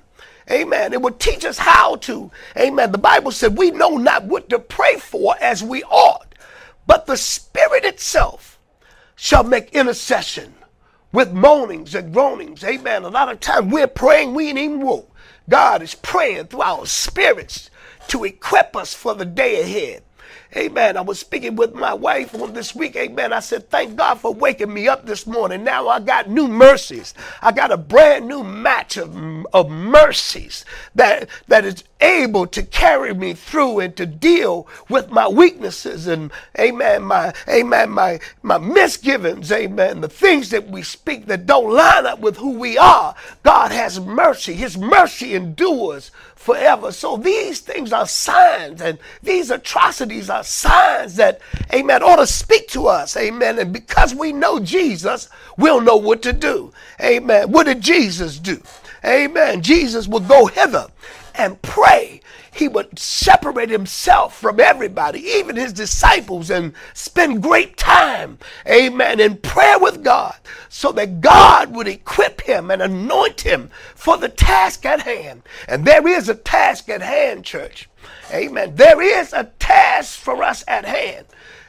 [0.50, 0.92] Amen.
[0.92, 2.30] It will teach us how to.
[2.58, 2.92] Amen.
[2.92, 6.34] The Bible said we know not what to pray for as we ought,
[6.86, 8.58] but the Spirit itself
[9.14, 10.54] shall make intercession
[11.12, 12.64] with moanings and groanings.
[12.64, 13.04] Amen.
[13.04, 15.10] A lot of times we're praying, we ain't even woke.
[15.48, 17.70] God is praying through our spirits
[18.08, 20.02] to equip us for the day ahead.
[20.54, 20.98] Amen.
[20.98, 22.94] I was speaking with my wife on this week.
[22.96, 23.32] Amen.
[23.32, 25.64] I said, Thank God for waking me up this morning.
[25.64, 27.14] Now I got new mercies.
[27.40, 29.16] I got a brand new match of,
[29.54, 35.28] of mercies that, that is able to carry me through and to deal with my
[35.28, 41.46] weaknesses and amen my amen my my misgivings amen the things that we speak that
[41.46, 46.10] don't line up with who we are god has mercy his mercy endures
[46.42, 46.90] forever.
[46.90, 51.40] So these things are signs, and these atrocities are signs that,
[51.72, 53.58] amen, ought to speak to us, amen.
[53.58, 57.50] And because we know Jesus, we'll know what to do, amen.
[57.50, 58.62] What did Jesus do?
[59.04, 59.62] Amen.
[59.62, 60.86] Jesus would go hither
[61.34, 62.20] and pray
[62.54, 68.38] he would separate himself from everybody, even his disciples, and spend great time,
[68.68, 70.34] amen, in prayer with God
[70.68, 75.42] so that God would equip him and anoint him for the task at hand.
[75.66, 77.88] And there is a task at hand, church.
[78.32, 78.74] Amen.
[78.76, 81.26] There is a task for us at hand.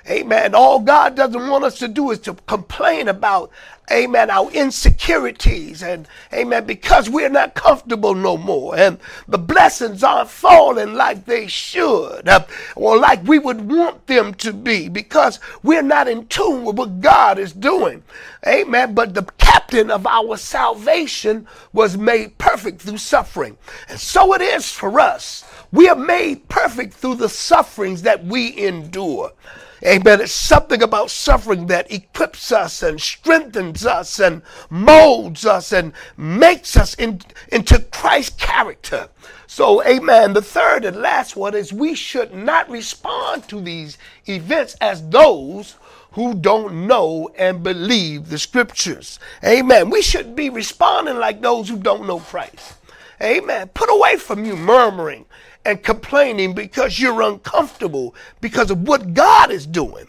[0.10, 0.54] Amen.
[0.54, 3.52] All God doesn't want us to do is to complain about
[3.92, 8.98] amen, our insecurities and amen, because we're not comfortable no more and
[9.28, 12.46] the blessings aren't falling like they should uh,
[12.76, 17.00] or like we would want them to be because we're not in tune with what
[17.00, 18.04] God is doing.
[18.46, 18.94] Amen.
[18.94, 23.58] But the captain of our salvation was made perfect through suffering.
[23.88, 25.46] And so it is for us.
[25.74, 29.32] We are made perfect through the sufferings that we endure.
[29.84, 30.22] Amen.
[30.22, 36.78] It's something about suffering that equips us and strengthens us and molds us and makes
[36.78, 37.22] us in,
[37.52, 39.10] into Christ's character.
[39.48, 40.34] So, amen.
[40.34, 43.98] The third and last one is we should not respond to these
[44.28, 45.76] events as those
[46.12, 49.20] who don't know and believe the scriptures.
[49.44, 49.90] Amen.
[49.90, 52.76] We should be responding like those who don't know Christ.
[53.20, 53.70] Amen.
[53.70, 55.26] Put away from you murmuring
[55.66, 60.08] and complaining because you're uncomfortable because of what God is doing,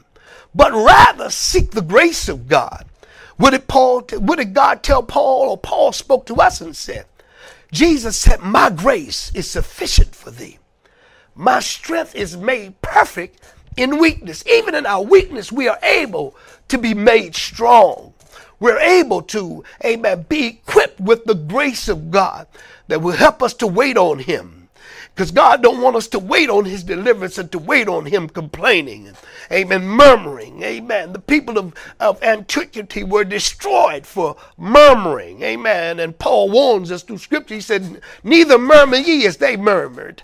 [0.54, 2.86] but rather seek the grace of God.
[3.36, 4.02] What did Paul?
[4.18, 5.50] What did God tell Paul?
[5.50, 7.06] Or Paul spoke to us and said,
[7.72, 10.58] Jesus said, "My grace is sufficient for thee.
[11.34, 13.40] My strength is made perfect
[13.76, 14.44] in weakness.
[14.46, 16.36] Even in our weakness, we are able
[16.68, 18.14] to be made strong.
[18.60, 22.46] We're able to, amen, be equipped with the grace of God
[22.86, 24.63] that will help us to wait on Him."
[25.14, 28.28] Because God don't want us to wait on his deliverance and to wait on him
[28.28, 29.14] complaining.
[29.52, 29.86] Amen.
[29.86, 30.64] Murmuring.
[30.64, 31.12] Amen.
[31.12, 35.42] The people of, of antiquity were destroyed for murmuring.
[35.42, 36.00] Amen.
[36.00, 37.54] And Paul warns us through scripture.
[37.54, 40.22] He said, Neither murmur ye as they murmured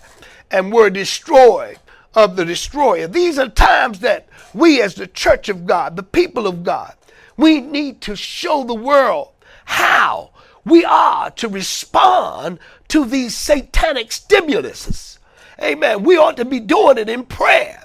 [0.49, 1.79] and were destroyed
[2.13, 3.07] of the destroyer.
[3.07, 6.93] These are times that we as the church of God, the people of God,
[7.37, 9.29] we need to show the world
[9.63, 10.30] how
[10.65, 12.59] we are to respond
[12.89, 15.17] to these satanic stimuluses.
[15.61, 16.03] Amen.
[16.03, 17.83] We ought to be doing it in prayer.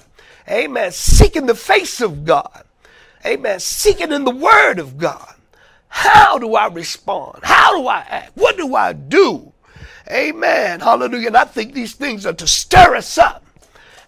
[0.49, 0.93] Amen.
[0.93, 2.64] Seeking the face of God.
[3.24, 3.61] Amen.
[3.61, 5.35] Seeking in the word of God.
[5.89, 7.41] How do I respond?
[7.43, 8.33] How do I act?
[8.35, 9.53] What do I do?
[10.11, 10.81] Amen.
[10.81, 11.29] Hallelujah.
[11.29, 13.45] And I think these things are to stir us up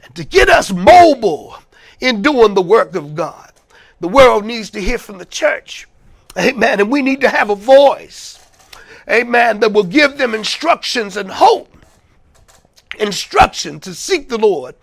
[0.05, 1.57] and to get us mobile
[2.01, 3.53] in doing the work of God.
[4.01, 5.89] The world needs to hear from the church.
[6.39, 6.81] Amen.
[6.81, 8.38] And we need to have a voice
[9.11, 11.75] amen, that will give them instructions and hope.
[12.99, 14.75] Instruction to seek the Lord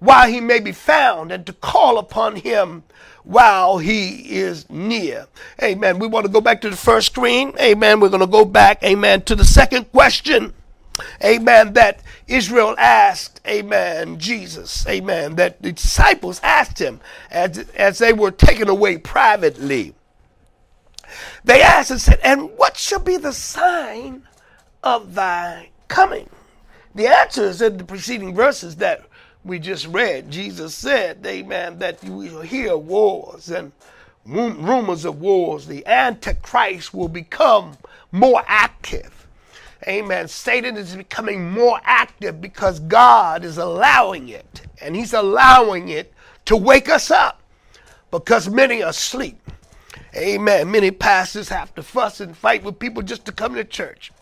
[0.00, 2.82] while he may be found and to call upon him
[3.22, 5.26] while he is near.
[5.62, 5.98] Amen.
[5.98, 7.52] We want to go back to the first screen.
[7.60, 8.00] Amen.
[8.00, 10.54] We're going to go back, amen, to the second question.
[11.22, 11.74] Amen.
[11.74, 17.00] That Israel asked, Amen, Jesus, Amen, that the disciples asked him
[17.30, 19.94] as, as they were taken away privately.
[21.44, 24.22] They asked and said, And what shall be the sign
[24.82, 26.28] of thy coming?
[26.94, 29.04] The answer is in the preceding verses that
[29.44, 30.30] we just read.
[30.30, 33.72] Jesus said, Amen, that you will hear wars and
[34.26, 35.66] rumors of wars.
[35.66, 37.76] The Antichrist will become
[38.12, 39.26] more active.
[39.88, 40.28] Amen.
[40.28, 44.62] Satan is becoming more active because God is allowing it.
[44.80, 46.12] And He's allowing it
[46.46, 47.40] to wake us up
[48.10, 49.38] because many are asleep.
[50.16, 50.70] Amen.
[50.70, 54.12] Many pastors have to fuss and fight with people just to come to church,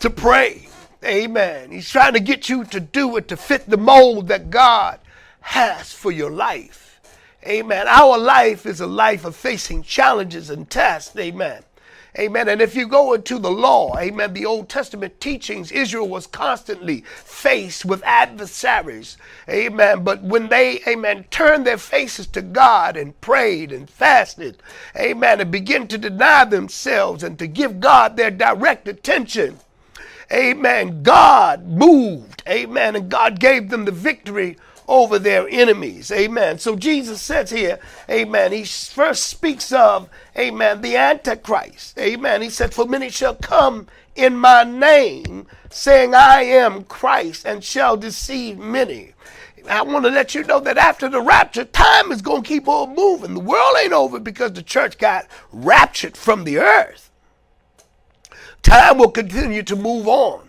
[0.00, 0.68] to pray.
[1.04, 1.70] Amen.
[1.70, 4.98] He's trying to get you to do it to fit the mold that God
[5.40, 7.00] has for your life.
[7.46, 7.86] Amen.
[7.86, 11.16] Our life is a life of facing challenges and tests.
[11.16, 11.62] Amen.
[12.18, 12.48] Amen.
[12.48, 17.02] And if you go into the law, amen, the Old Testament teachings, Israel was constantly
[17.02, 19.16] faced with adversaries.
[19.48, 20.02] Amen.
[20.02, 24.60] But when they, amen, turned their faces to God and prayed and fasted,
[24.96, 29.58] amen, and began to deny themselves and to give God their direct attention,
[30.32, 34.56] amen, God moved, amen, and God gave them the victory
[34.88, 36.10] over their enemies.
[36.10, 36.58] Amen.
[36.58, 37.78] So Jesus says here,
[38.10, 38.52] Amen.
[38.52, 41.98] He first speaks of, Amen, the Antichrist.
[41.98, 42.42] Amen.
[42.42, 43.86] He said, For many shall come
[44.16, 49.12] in my name, saying, I am Christ, and shall deceive many.
[49.68, 52.68] I want to let you know that after the rapture, time is going to keep
[52.68, 53.34] on moving.
[53.34, 57.10] The world ain't over because the church got raptured from the earth.
[58.62, 60.47] Time will continue to move on.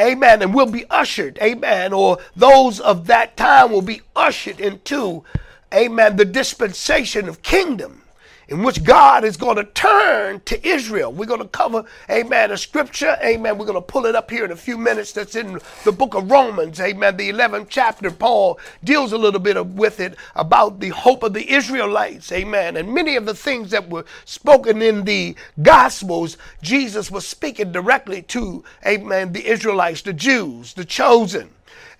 [0.00, 0.42] Amen.
[0.42, 5.24] And will be ushered, amen, or those of that time will be ushered into,
[5.72, 8.02] amen, the dispensation of kingdom
[8.50, 11.12] in which God is going to turn to Israel.
[11.12, 13.56] We're going to cover, amen, a scripture, amen.
[13.56, 16.14] We're going to pull it up here in a few minutes that's in the book
[16.14, 17.16] of Romans, amen.
[17.16, 21.32] The 11th chapter, Paul deals a little bit of, with it about the hope of
[21.32, 22.76] the Israelites, amen.
[22.76, 28.22] And many of the things that were spoken in the Gospels, Jesus was speaking directly
[28.22, 31.50] to, amen, the Israelites, the Jews, the chosen.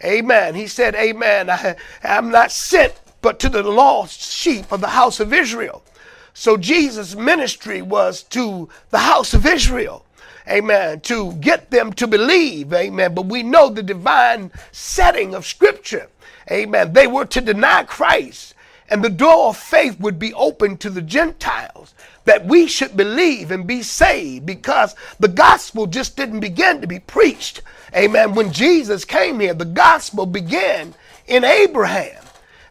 [0.03, 0.55] Amen.
[0.55, 1.51] He said, Amen.
[1.51, 5.83] I, am not sent but to the lost sheep of the house of Israel.
[6.35, 10.05] So Jesus' ministry was to the house of Israel.
[10.49, 11.01] Amen.
[11.03, 12.73] To get them to believe.
[12.73, 13.15] Amen.
[13.15, 16.09] But we know the divine setting of Scripture.
[16.51, 16.93] Amen.
[16.93, 18.55] They were to deny Christ,
[18.89, 23.51] and the door of faith would be open to the Gentiles that we should believe
[23.51, 27.63] and be saved because the gospel just didn't begin to be preached.
[27.95, 28.35] Amen.
[28.35, 30.95] When Jesus came here, the gospel began
[31.27, 32.20] in Abraham.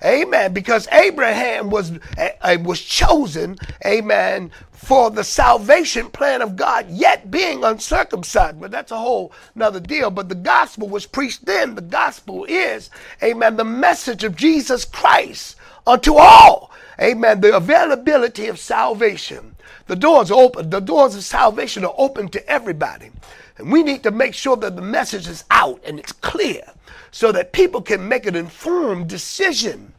[0.03, 0.53] Amen.
[0.53, 7.63] Because Abraham was, uh, was chosen, amen, for the salvation plan of God, yet being
[7.63, 8.61] uncircumcised.
[8.61, 10.09] But that's a whole another deal.
[10.09, 11.75] But the gospel was preached then.
[11.75, 12.89] The gospel is,
[13.21, 16.71] amen, the message of Jesus Christ unto all.
[17.01, 17.41] Amen.
[17.41, 19.55] The availability of salvation.
[19.87, 20.69] The doors open.
[20.69, 23.11] The doors of salvation are open to everybody.
[23.57, 26.63] And we need to make sure that the message is out and it's clear
[27.11, 29.93] so that people can make an informed decision.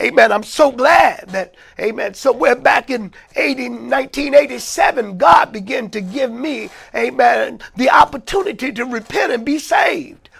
[0.00, 0.32] Amen.
[0.32, 6.70] I'm so glad that, amen, somewhere back in 80, 1987, God began to give me,
[6.94, 10.30] amen, the opportunity to repent and be saved.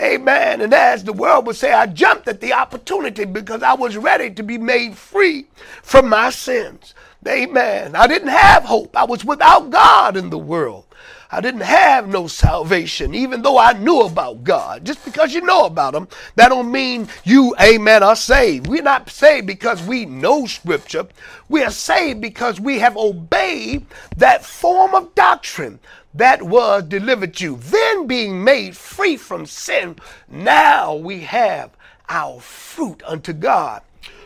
[0.00, 0.60] Amen.
[0.60, 4.30] And as the world would say, I jumped at the opportunity because I was ready
[4.30, 5.46] to be made free
[5.82, 6.94] from my sins.
[7.28, 7.94] Amen.
[7.94, 8.96] I didn't have hope.
[8.96, 10.86] I was without God in the world.
[11.32, 14.84] I didn't have no salvation, even though I knew about God.
[14.84, 18.66] Just because you know about Him, that don't mean you, amen, are saved.
[18.66, 21.06] We're not saved because we know Scripture.
[21.48, 25.78] We are saved because we have obeyed that form of doctrine
[26.14, 27.56] that was delivered to you.
[27.56, 29.96] Then being made free from sin,
[30.28, 31.70] now we have
[32.08, 33.82] our fruit unto God.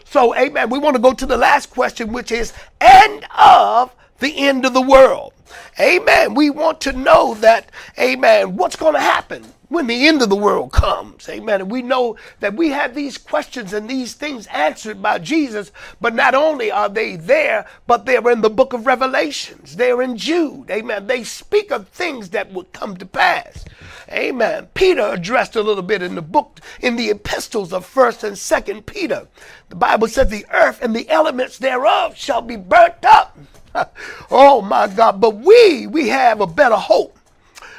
[0.06, 4.36] So, amen, we want to go to the last question, which is, end of the
[4.38, 5.32] end of the world.
[5.78, 6.34] Amen.
[6.34, 10.36] We want to know that, amen, what's going to happen when the end of the
[10.36, 11.28] world comes.
[11.28, 11.60] Amen.
[11.60, 16.14] And we know that we have these questions and these things answered by Jesus, but
[16.14, 19.76] not only are they there, but they're in the book of Revelations.
[19.76, 20.70] They're in Jude.
[20.70, 21.08] Amen.
[21.08, 23.64] They speak of things that would come to pass.
[24.10, 24.68] Amen.
[24.74, 28.86] Peter addressed a little bit in the book, in the epistles of 1st and 2nd
[28.86, 29.26] Peter.
[29.70, 33.36] The Bible says the earth and the elements thereof shall be burnt up
[34.30, 35.20] oh my God.
[35.20, 37.18] But we, we have a better hope.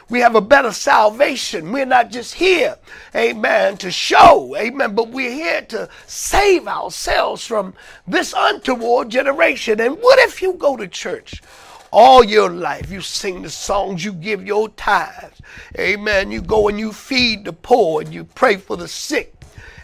[0.08, 1.72] We have a better salvation.
[1.72, 2.78] We're not just here,
[3.16, 7.74] amen, to show, amen, but we're here to save ourselves from
[8.08, 9.80] this untoward generation.
[9.80, 11.42] And what if you go to church?
[11.92, 12.92] all your life.
[12.92, 15.42] You sing the songs, you give your tithes.
[15.80, 16.30] Amen.
[16.30, 19.34] You go and you feed the poor and you pray for the sick.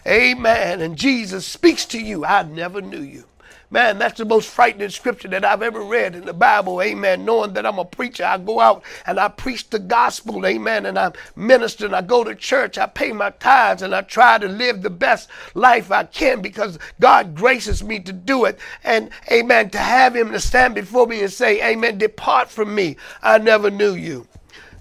[0.06, 0.82] Amen.
[0.82, 2.26] And Jesus speaks to you.
[2.26, 3.24] I never knew you.
[3.72, 6.82] Man, that's the most frightening scripture that I've ever read in the Bible.
[6.82, 7.24] Amen.
[7.24, 10.44] Knowing that I'm a preacher, I go out and I preach the gospel.
[10.44, 10.84] Amen.
[10.84, 12.76] And I minister and I go to church.
[12.76, 16.78] I pay my tithes and I try to live the best life I can because
[17.00, 18.58] God graces me to do it.
[18.84, 19.70] And amen.
[19.70, 21.96] To have Him to stand before me and say, Amen.
[21.96, 22.98] Depart from me.
[23.22, 24.28] I never knew you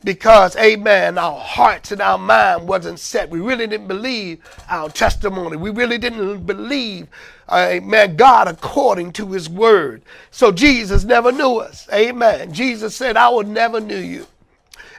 [0.04, 3.30] because, amen, our hearts and our mind wasn't set.
[3.30, 4.40] We really didn't believe
[4.70, 5.58] our testimony.
[5.58, 7.08] We really didn't believe,
[7.52, 10.02] amen, God according to his word.
[10.32, 11.88] So Jesus never knew us.
[11.92, 12.54] Amen.
[12.54, 14.28] Jesus said, I will never knew you.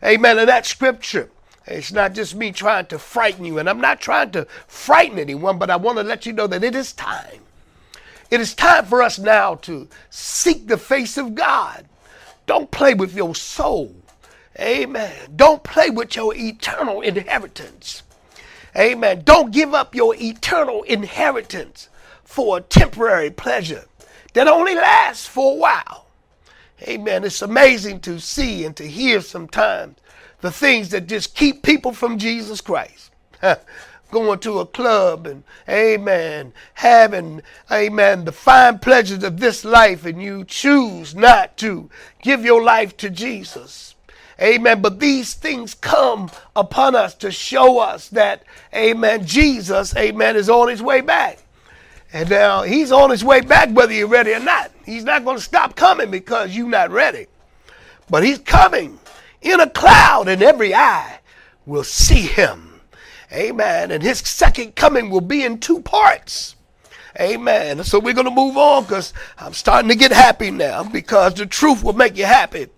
[0.05, 0.39] Amen.
[0.39, 1.31] And that scripture.
[1.67, 5.59] It's not just me trying to frighten you, and I'm not trying to frighten anyone,
[5.59, 7.41] but I want to let you know that it is time.
[8.31, 11.87] It is time for us now to seek the face of God.
[12.47, 13.95] Don't play with your soul.
[14.59, 15.13] Amen.
[15.37, 18.03] Don't play with your eternal inheritance.
[18.77, 19.23] Amen.
[19.25, 21.89] Don't give up your eternal inheritance
[22.33, 23.85] for a temporary pleasure
[24.33, 26.07] that only lasts for a while.
[26.81, 27.25] Amen.
[27.25, 29.99] It's amazing to see and to hear sometimes
[30.41, 33.11] the things that just keep people from Jesus Christ.
[34.11, 40.23] going to a club and, amen, having, amen, the fine pleasures of this life and
[40.23, 41.91] you choose not to
[42.23, 43.95] give your life to Jesus.
[44.41, 44.81] Amen.
[44.81, 48.43] But these things come upon us to show us that,
[48.75, 51.42] amen, Jesus, amen, is on his way back.
[52.13, 54.71] And now he's on his way back whether you're ready or not.
[54.85, 57.27] He's not going to stop coming because you're not ready.
[58.11, 58.99] But he's coming
[59.41, 61.21] in a cloud, and every eye
[61.65, 62.81] will see him.
[63.33, 63.91] Amen.
[63.91, 66.55] And his second coming will be in two parts.
[67.21, 67.85] Amen.
[67.85, 71.47] So we're going to move on because I'm starting to get happy now because the
[71.47, 72.69] truth will make you happy.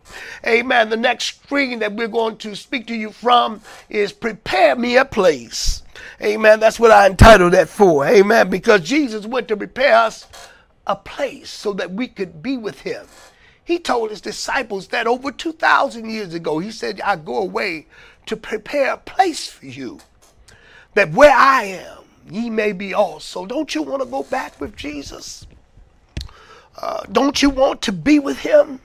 [0.47, 0.91] Amen.
[0.91, 5.05] The next screen that we're going to speak to you from is Prepare Me a
[5.05, 5.84] Place.
[6.23, 6.61] Amen.
[6.61, 8.07] That's what I entitled that for.
[8.07, 8.51] Amen.
[8.51, 10.27] Because Jesus went to prepare us
[10.87, 13.07] a place so that we could be with him.
[13.65, 17.87] He told his disciples that over 2,000 years ago, he said, I go away
[18.27, 20.01] to prepare a place for you,
[20.95, 23.47] that where I am, ye may be also.
[23.47, 25.47] Don't you want to go back with Jesus?
[26.81, 28.81] Uh, don't you want to be with him?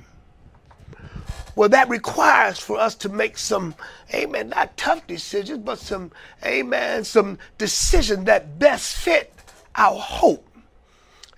[1.60, 3.76] Well, that requires for us to make some,
[4.14, 6.10] amen, not tough decisions, but some,
[6.41, 9.34] amen, some decisions that best fit
[9.76, 10.47] our hope.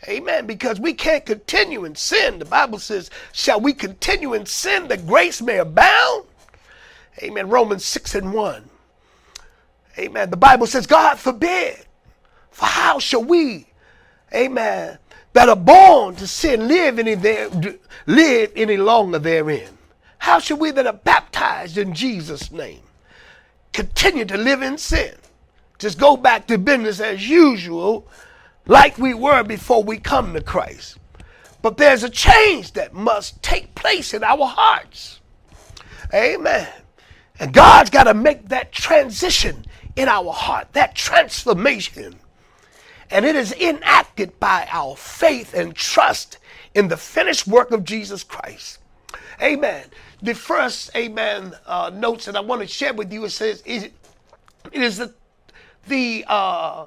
[0.08, 0.46] Amen.
[0.46, 2.38] Because we can't continue in sin.
[2.38, 6.28] The Bible says, Shall we continue in sin that grace may abound?
[7.24, 7.50] Amen.
[7.50, 8.70] Romans 6 and 1.
[9.98, 10.30] Amen.
[10.30, 11.84] The Bible says, God forbid.
[12.52, 13.66] For how shall we,
[14.36, 15.00] amen,
[15.34, 17.50] that are born to sin live any there,
[18.06, 19.80] live any longer therein?
[20.22, 22.84] How should we that are baptized in Jesus' name
[23.74, 25.16] continue to live in sin?
[25.80, 28.08] Just go back to business as usual
[28.68, 31.00] like we were before we come to Christ.
[31.64, 35.22] But there's a change that must take place in our hearts.
[36.14, 36.70] Amen.
[37.40, 39.66] And God's got to make that transition
[39.96, 42.20] in our heart, that transformation.
[43.10, 46.38] And it is enacted by our faith and trust
[46.76, 48.78] in the finished work of Jesus Christ.
[49.42, 49.86] Amen.
[50.22, 53.92] The first, amen, uh, notes that I want to share with you, it says, it
[54.72, 55.14] is the,
[55.88, 56.86] the uh,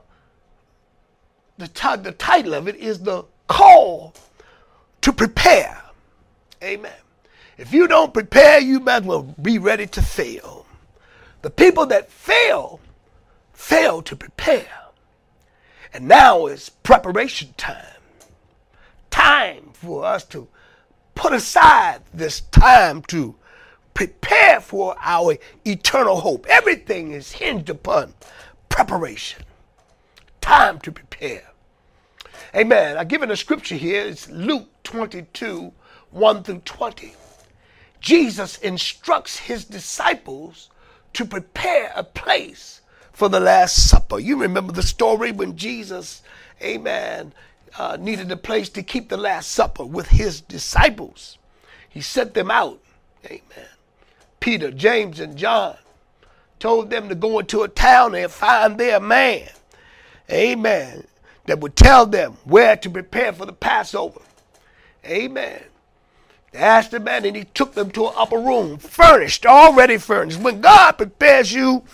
[1.58, 4.14] the, t- the title of it is the call
[5.00, 5.82] to prepare.
[6.62, 6.92] Amen.
[7.58, 10.66] If you don't prepare, you might well be ready to fail.
[11.42, 12.80] The people that fail,
[13.52, 14.68] fail to prepare.
[15.92, 18.00] And now is preparation time.
[19.10, 20.48] Time for us to
[21.14, 23.34] put aside this time to
[23.94, 26.46] prepare for our eternal hope.
[26.48, 28.14] Everything is hinged upon
[28.68, 29.44] preparation
[30.40, 31.44] time to prepare.
[32.54, 32.98] Amen.
[32.98, 34.02] I given a scripture here.
[34.02, 35.72] It's Luke 22,
[36.10, 37.14] 1 through 20.
[38.00, 40.68] Jesus instructs his disciples
[41.14, 44.18] to prepare a place for the Last Supper.
[44.18, 46.22] You remember the story when Jesus,
[46.60, 47.32] amen,
[47.78, 51.38] uh, needed a place to keep the Last Supper with his disciples.
[51.88, 52.80] He sent them out.
[53.26, 53.68] Amen.
[54.40, 55.76] Peter, James, and John
[56.58, 59.48] told them to go into a town and find their man
[60.30, 61.06] amen,
[61.46, 64.20] that would tell them where to prepare for the Passover.
[65.04, 65.62] Amen.
[66.52, 70.40] They asked the man, and he took them to an upper room, furnished, already furnished.
[70.40, 71.84] When God prepares you,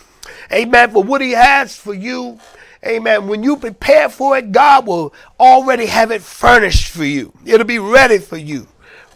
[0.53, 2.39] amen, for what he has for you,
[2.85, 7.33] amen, when you prepare for it, God will already have it furnished for you.
[7.45, 8.69] It'll be ready for you,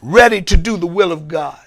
[0.03, 1.59] ready to do the will of God.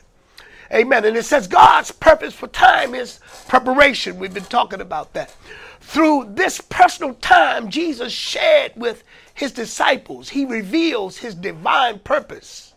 [0.71, 1.05] Amen.
[1.05, 4.19] And it says God's purpose for time is preparation.
[4.19, 5.33] We've been talking about that.
[5.79, 12.73] Through this personal time Jesus shared with his disciples, he reveals his divine purpose.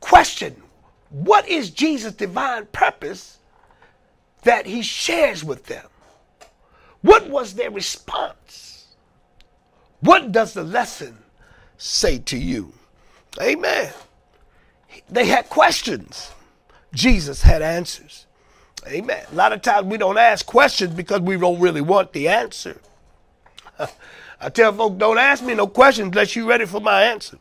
[0.00, 0.62] Question
[1.10, 3.38] What is Jesus' divine purpose
[4.42, 5.86] that he shares with them?
[7.02, 8.86] What was their response?
[10.00, 11.18] What does the lesson
[11.76, 12.72] say to you?
[13.40, 13.92] Amen.
[15.08, 16.32] They had questions.
[16.92, 18.26] Jesus had answers.
[18.86, 19.24] Amen.
[19.30, 22.80] A lot of times we don't ask questions because we don't really want the answer.
[24.40, 27.38] I tell folks, don't ask me no questions unless you're ready for my answer.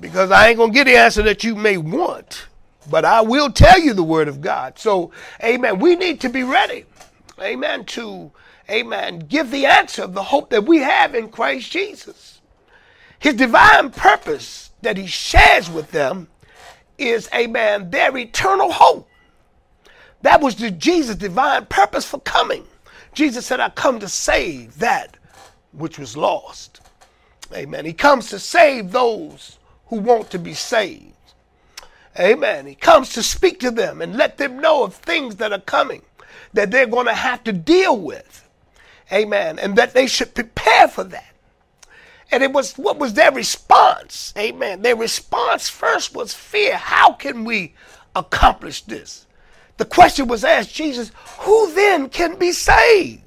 [0.00, 2.46] Because I ain't going to get the answer that you may want.
[2.90, 4.78] But I will tell you the word of God.
[4.78, 5.10] So,
[5.42, 5.78] amen.
[5.78, 6.84] We need to be ready.
[7.40, 7.84] Amen.
[7.86, 8.30] To,
[8.70, 12.40] amen, give the answer of the hope that we have in Christ Jesus.
[13.18, 16.28] His divine purpose that he shares with them
[16.98, 19.08] is, amen, their eternal hope.
[20.22, 22.64] That was the Jesus' divine purpose for coming.
[23.14, 25.16] Jesus said, I come to save that
[25.72, 26.80] which was lost.
[27.54, 27.84] Amen.
[27.84, 31.12] He comes to save those who want to be saved.
[32.18, 32.66] Amen.
[32.66, 36.02] He comes to speak to them and let them know of things that are coming
[36.52, 38.45] that they're going to have to deal with.
[39.12, 39.58] Amen.
[39.58, 41.32] And that they should prepare for that.
[42.30, 44.34] And it was what was their response?
[44.36, 44.82] Amen.
[44.82, 46.76] Their response first was fear.
[46.76, 47.74] How can we
[48.14, 49.26] accomplish this?
[49.76, 53.22] The question was asked Jesus, who then can be saved?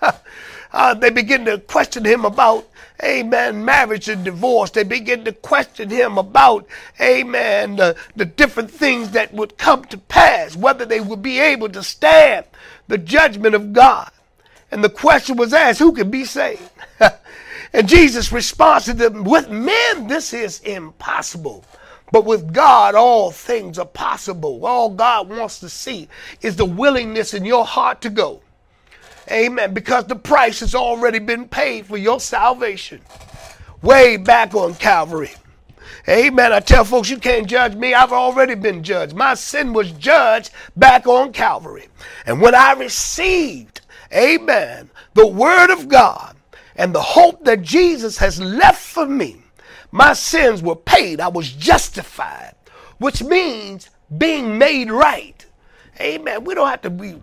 [0.72, 2.66] uh, they begin to question him about,
[3.02, 4.70] amen, marriage and divorce.
[4.70, 6.66] They begin to question him about,
[7.00, 11.68] amen, the, the different things that would come to pass, whether they would be able
[11.68, 12.46] to stand
[12.88, 14.10] the judgment of God.
[14.74, 16.68] And the question was asked, who can be saved?
[17.72, 21.64] and Jesus responded to them, with men, this is impossible.
[22.10, 24.66] But with God, all things are possible.
[24.66, 26.08] All God wants to see
[26.42, 28.40] is the willingness in your heart to go.
[29.30, 29.74] Amen.
[29.74, 33.00] Because the price has already been paid for your salvation.
[33.80, 35.30] Way back on Calvary.
[36.08, 36.52] Amen.
[36.52, 37.94] I tell folks, you can't judge me.
[37.94, 39.14] I've already been judged.
[39.14, 41.86] My sin was judged back on Calvary.
[42.26, 43.82] And when I received,
[44.14, 46.36] amen, the word of God
[46.76, 49.42] and the hope that Jesus has left for me,
[49.92, 51.20] my sins were paid.
[51.20, 52.54] I was justified,
[52.98, 55.44] which means being made right.
[56.00, 56.44] Amen.
[56.44, 57.20] We don't have to be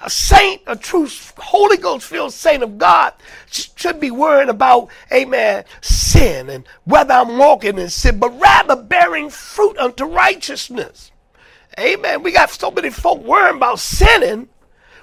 [0.00, 1.08] a saint, a true
[1.38, 3.14] Holy Ghost filled saint of God
[3.50, 9.28] should be worrying about, amen, sin and whether I'm walking in sin, but rather bearing
[9.28, 11.10] fruit unto righteousness.
[11.78, 12.22] Amen.
[12.22, 14.48] We got so many folk worrying about sinning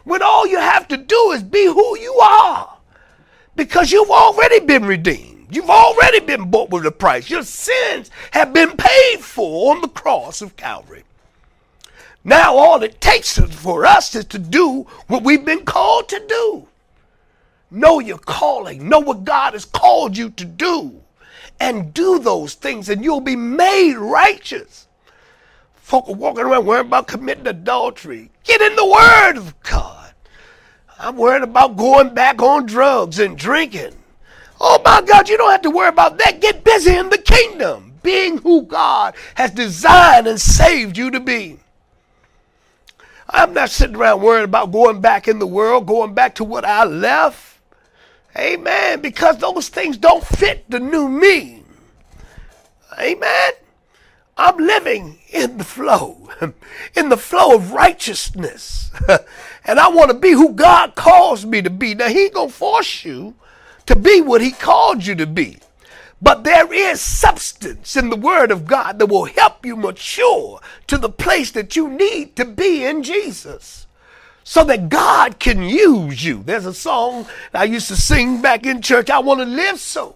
[0.06, 2.78] when all you have to do is be who you are
[3.56, 5.48] because you've already been redeemed.
[5.52, 7.30] You've already been bought with a price.
[7.30, 11.04] Your sins have been paid for on the cross of Calvary.
[12.24, 16.68] Now, all it takes for us is to do what we've been called to do.
[17.70, 21.02] Know your calling, know what God has called you to do,
[21.60, 24.88] and do those things, and you'll be made righteous.
[25.76, 28.32] Folk are walking around worrying about committing adultery.
[28.44, 29.95] Get in the Word of God.
[31.00, 33.94] I'm worried about going back on drugs and drinking.
[34.60, 36.40] Oh my God, you don't have to worry about that.
[36.40, 41.60] Get busy in the kingdom, being who God has designed and saved you to be.
[43.30, 46.64] I'm not sitting around worrying about going back in the world, going back to what
[46.64, 47.60] I left.
[48.38, 49.02] Amen.
[49.02, 51.64] Because those things don't fit the new me.
[53.00, 53.52] Amen.
[54.38, 56.30] I'm living in the flow,
[56.96, 58.92] in the flow of righteousness.
[59.66, 61.96] and I want to be who God calls me to be.
[61.96, 63.36] Now, He ain't going to force you
[63.86, 65.60] to be what He called you to be.
[66.22, 70.98] But there is substance in the Word of God that will help you mature to
[70.98, 73.86] the place that you need to be in Jesus
[74.44, 76.44] so that God can use you.
[76.44, 79.10] There's a song I used to sing back in church.
[79.10, 80.16] I want to live so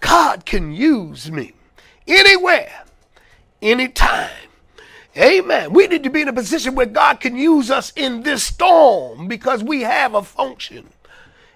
[0.00, 1.52] God can use me
[2.06, 2.84] anywhere,
[3.66, 4.30] anytime.
[5.16, 5.72] Amen.
[5.72, 9.28] We need to be in a position where God can use us in this storm
[9.28, 10.88] because we have a function.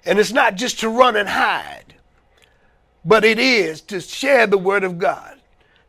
[0.04, 1.90] And it's not just to run and hide
[3.04, 5.36] but it is to share the word of God.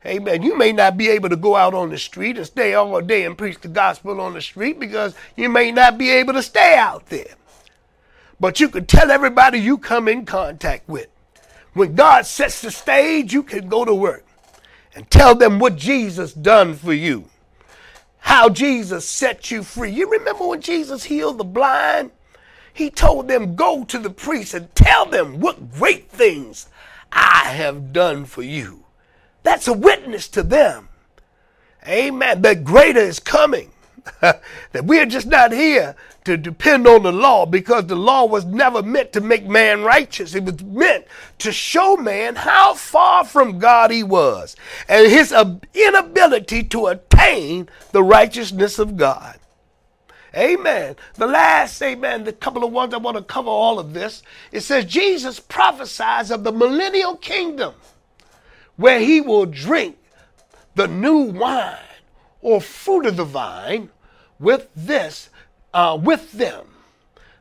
[0.05, 0.41] Amen.
[0.41, 3.23] You may not be able to go out on the street and stay all day
[3.23, 6.75] and preach the gospel on the street because you may not be able to stay
[6.75, 7.35] out there.
[8.39, 11.07] But you can tell everybody you come in contact with.
[11.73, 14.25] When God sets the stage, you can go to work
[14.95, 17.29] and tell them what Jesus done for you.
[18.19, 19.91] How Jesus set you free.
[19.91, 22.11] You remember when Jesus healed the blind?
[22.73, 26.67] He told them, go to the priest and tell them what great things
[27.11, 28.85] I have done for you.
[29.43, 30.89] That's a witness to them.
[31.87, 32.41] Amen.
[32.41, 33.71] That greater is coming.
[34.21, 38.45] that we are just not here to depend on the law because the law was
[38.45, 40.35] never meant to make man righteous.
[40.35, 41.05] It was meant
[41.39, 44.55] to show man how far from God he was
[44.87, 45.33] and his
[45.73, 49.39] inability to attain the righteousness of God.
[50.35, 50.95] Amen.
[51.15, 54.23] The last, amen, the couple of ones I want to cover all of this.
[54.51, 57.73] It says Jesus prophesies of the millennial kingdom
[58.77, 59.97] where he will drink
[60.75, 61.75] the new wine
[62.41, 63.89] or fruit of the vine
[64.39, 65.29] with this,
[65.73, 66.67] uh, with them.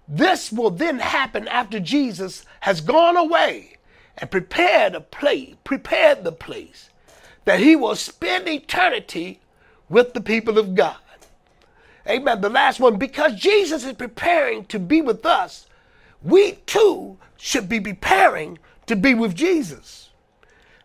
[0.09, 3.77] This will then happen after Jesus has gone away
[4.19, 6.91] and prepared a place, prepared the place
[7.45, 9.41] that he will spend eternity
[9.89, 10.97] with the people of God.
[12.09, 12.41] Amen.
[12.41, 15.67] The last one, because Jesus is preparing to be with us,
[16.23, 20.11] we too should be preparing to be with Jesus.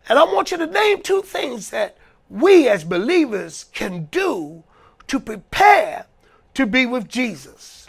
[0.08, 1.96] And I want you to name two things that
[2.30, 4.62] we as believers can do
[5.08, 6.06] to prepare
[6.56, 7.88] to be with Jesus.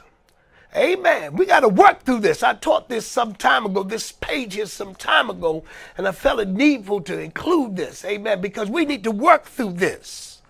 [0.75, 1.33] Amen.
[1.35, 2.43] We got to work through this.
[2.43, 5.63] I taught this some time ago, this page here some time ago,
[5.97, 8.05] and I felt it needful to include this.
[8.05, 8.41] Amen.
[8.41, 10.41] Because we need to work through this.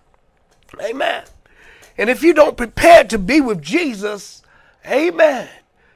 [0.82, 1.24] Amen.
[1.96, 4.42] And if you don't prepare to be with Jesus,
[4.86, 5.48] amen,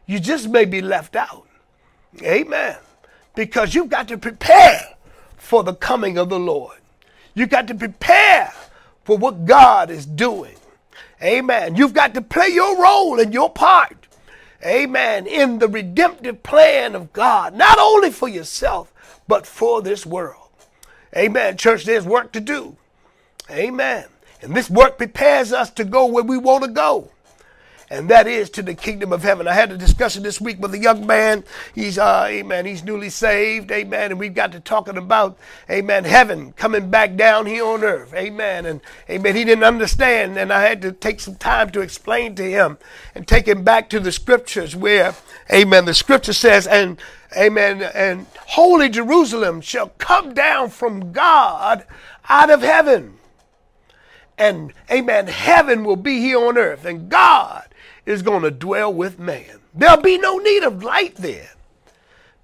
[0.07, 1.47] you just may be left out.
[2.23, 2.77] Amen.
[3.35, 4.81] Because you've got to prepare
[5.37, 6.79] for the coming of the Lord.
[7.35, 8.53] You've got to prepare
[9.05, 10.57] for what God is doing.
[11.23, 11.77] Amen.
[11.77, 14.09] You've got to play your role and your part.
[14.65, 15.27] Amen.
[15.27, 18.93] In the redemptive plan of God, not only for yourself,
[19.29, 20.51] but for this world.
[21.17, 21.57] Amen.
[21.57, 22.77] Church, there's work to do.
[23.51, 24.07] Amen.
[24.41, 27.12] And this work prepares us to go where we want to go
[27.93, 29.47] and that is to the kingdom of heaven.
[29.47, 31.45] I had a discussion this week with a young man.
[31.75, 35.37] He's, uh, amen, he's newly saved, amen, and we've got to talking about,
[35.69, 38.81] amen, heaven coming back down here on earth, amen, and
[39.11, 39.37] amen.
[39.37, 42.79] He didn't understand, and I had to take some time to explain to him
[43.15, 45.15] and take him back to the scriptures where,
[45.53, 46.99] amen, the scripture says, and
[47.37, 51.85] amen, and holy Jerusalem shall come down from God
[52.27, 53.19] out of heaven.
[54.39, 57.69] And amen, heaven will be here on earth, and God
[58.07, 59.61] is going to dwell with man.
[59.75, 61.49] There'll be no need of light then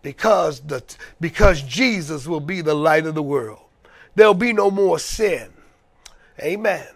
[0.03, 0.83] because, the,
[1.21, 3.61] because Jesus will be the light of the world.
[4.15, 5.53] There'll be no more sin.
[6.41, 6.89] Amen.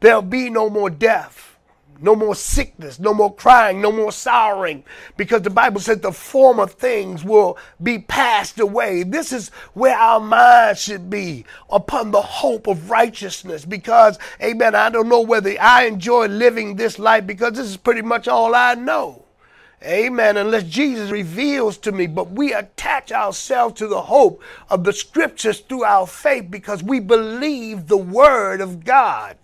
[0.00, 1.53] There'll be no more death.
[2.00, 4.84] No more sickness, no more crying, no more sorrowing,
[5.16, 9.04] because the Bible says the former things will be passed away.
[9.04, 14.90] This is where our mind should be upon the hope of righteousness, because, amen, I
[14.90, 18.74] don't know whether I enjoy living this life because this is pretty much all I
[18.74, 19.24] know.
[19.82, 20.38] Amen.
[20.38, 25.60] Unless Jesus reveals to me, but we attach ourselves to the hope of the scriptures
[25.60, 29.36] through our faith because we believe the word of God.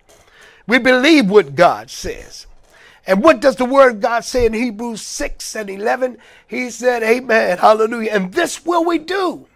[0.67, 2.47] We believe what God says.
[3.07, 6.17] And what does the word God say in Hebrews 6 and 11?
[6.47, 8.11] He said, Amen, hallelujah.
[8.11, 9.47] And this will we do.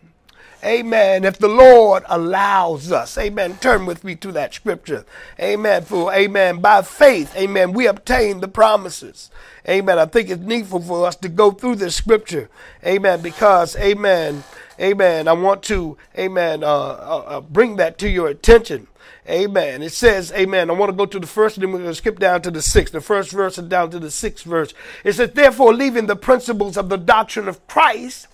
[0.66, 1.24] Amen.
[1.26, 3.20] If the Lord allows us.
[3.20, 3.58] Amen.
[3.58, 5.06] Turn with me to that scripture.
[5.40, 5.84] Amen.
[5.84, 6.60] For amen.
[6.60, 9.30] By faith, amen, we obtain the promises.
[9.70, 10.00] Amen.
[10.00, 12.50] I think it's needful for us to go through this scripture.
[12.84, 13.22] Amen.
[13.22, 14.44] Because, amen,
[14.80, 18.88] amen, I want to, amen, uh, uh, uh bring that to your attention.
[19.28, 19.82] Amen.
[19.82, 20.70] It says, Amen.
[20.70, 22.52] I want to go to the first, and then we're going to skip down to
[22.52, 22.94] the sixth.
[22.94, 24.74] The first verse and down to the sixth verse.
[25.04, 28.28] It says, Therefore, leaving the principles of the doctrine of Christ,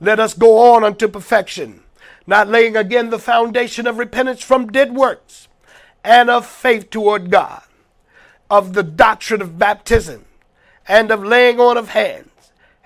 [0.00, 1.82] let us go on unto perfection,
[2.26, 5.48] not laying again the foundation of repentance from dead works
[6.04, 7.62] and of faith toward God,
[8.50, 10.26] of the doctrine of baptism,
[10.86, 12.28] and of laying on of hands,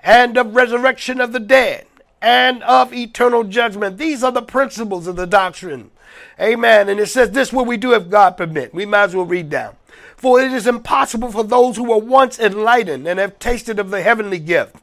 [0.01, 1.85] and of resurrection of the dead,
[2.21, 3.97] and of eternal judgment.
[3.97, 5.91] These are the principles of the doctrine
[6.39, 6.89] Amen.
[6.89, 8.73] And it says, This will we do if God permit.
[8.73, 9.75] We might as well read down.
[10.15, 14.01] For it is impossible for those who were once enlightened and have tasted of the
[14.01, 14.75] heavenly gift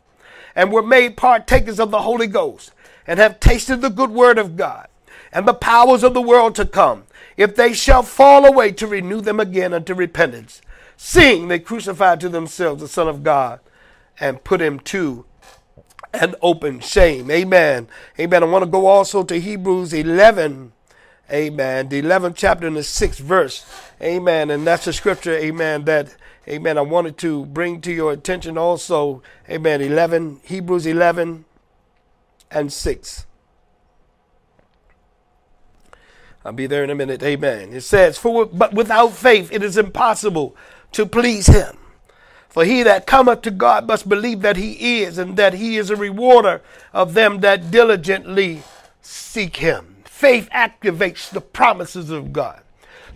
[0.55, 2.72] and were made partakers of the Holy Ghost
[3.07, 4.89] and have tasted the good word of God
[5.32, 7.05] and the powers of the world to come,
[7.37, 10.62] if they shall fall away to renew them again unto repentance,
[10.97, 13.61] seeing they crucified to themselves the Son of God
[14.18, 15.26] and put him to
[16.14, 17.30] an open shame.
[17.30, 17.89] Amen.
[18.18, 18.43] Amen.
[18.43, 20.72] I want to go also to Hebrews 11
[21.31, 21.89] Amen.
[21.89, 23.66] The 11th chapter and the 6th verse.
[24.01, 24.51] Amen.
[24.51, 26.14] And that's the scripture, amen, that,
[26.47, 29.22] amen, I wanted to bring to your attention also.
[29.51, 29.81] Amen.
[29.81, 31.45] 11, Hebrews 11
[32.51, 33.27] and 6.
[36.45, 37.24] I'll be there in a minute.
[37.24, 37.72] Amen.
[37.72, 40.55] It says, For but without faith it is impossible
[40.93, 41.77] to please him.
[42.49, 45.91] For he that cometh to God must believe that he is, and that he is
[45.91, 46.62] a rewarder
[46.93, 48.62] of them that diligently
[49.03, 49.95] seek him.
[50.16, 52.62] Faith activates the promises of God.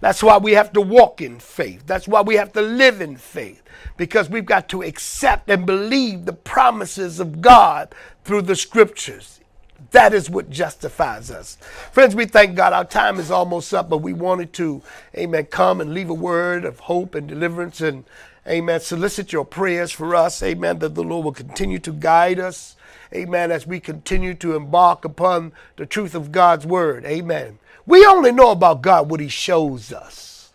[0.01, 1.85] That's why we have to walk in faith.
[1.87, 3.63] That's why we have to live in faith
[3.97, 9.41] because we've got to accept and believe the promises of God through the scriptures.
[9.93, 11.57] That is what justifies us.
[11.91, 12.75] Friends, we thank God.
[12.75, 14.83] Our time is almost up, but we wanted to,
[15.17, 18.05] amen, come and leave a word of hope and deliverance and,
[18.47, 22.77] amen, solicit your prayers for us, amen, that the Lord will continue to guide us
[23.15, 27.59] amen, as we continue to embark upon the truth of God's word, amen.
[27.87, 30.53] We only know about God what he shows us,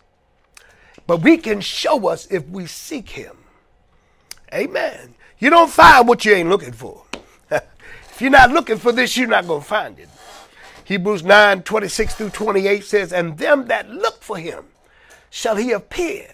[1.06, 3.36] but we can show us if we seek him,
[4.52, 5.14] amen.
[5.38, 7.04] You don't find what you ain't looking for.
[7.50, 10.08] if you're not looking for this, you're not going to find it.
[10.84, 14.66] Hebrews 9 26 through 28 says, And them that look for him
[15.30, 16.32] shall he appear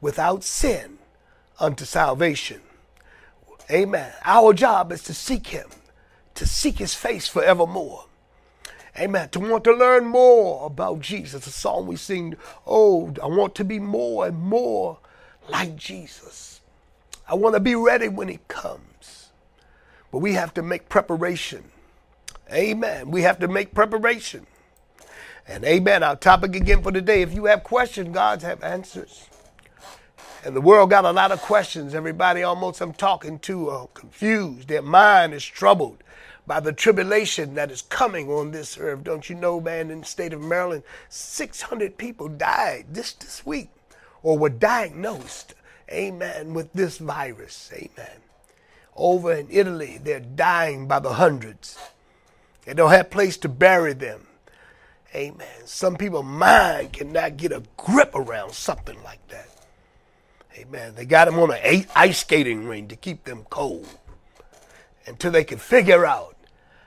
[0.00, 0.98] without sin
[1.60, 2.62] unto salvation.
[3.70, 4.12] Amen.
[4.24, 5.68] Our job is to seek Him,
[6.34, 8.06] to seek His face forevermore.
[8.98, 9.30] Amen.
[9.30, 11.46] To want to learn more about Jesus.
[11.46, 12.36] A song we sing,
[12.66, 14.98] Oh, I want to be more and more
[15.48, 16.60] like Jesus.
[17.26, 19.30] I want to be ready when He comes.
[20.10, 21.64] But we have to make preparation.
[22.52, 23.10] Amen.
[23.10, 24.46] We have to make preparation.
[25.48, 26.02] And amen.
[26.02, 29.26] Our topic again for today if you have questions, God have answers.
[30.44, 31.94] And the world got a lot of questions.
[31.94, 34.68] Everybody almost I'm talking to are uh, confused.
[34.68, 36.02] Their mind is troubled
[36.46, 39.04] by the tribulation that is coming on this earth.
[39.04, 43.68] Don't you know, man, in the state of Maryland, 600 people died this, this week
[44.22, 45.54] or were diagnosed,
[45.90, 48.20] amen, with this virus, amen.
[48.96, 51.78] Over in Italy, they're dying by the hundreds.
[52.64, 54.26] They don't have place to bury them.
[55.14, 55.66] Amen.
[55.66, 59.51] Some people's mind cannot get a grip around something like that.
[60.56, 60.94] Amen.
[60.94, 63.88] They got them on an ice skating ring to keep them cold
[65.06, 66.36] until they can figure out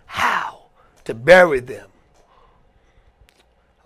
[0.06, 0.68] how
[1.04, 1.90] to bury them.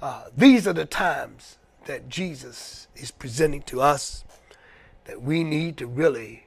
[0.01, 4.23] Uh, these are the times that Jesus is presenting to us
[5.05, 6.43] that we need to really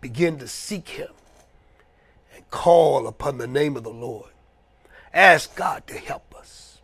[0.00, 1.10] begin to seek Him
[2.34, 4.30] and call upon the name of the Lord.
[5.14, 6.78] Ask God to help us.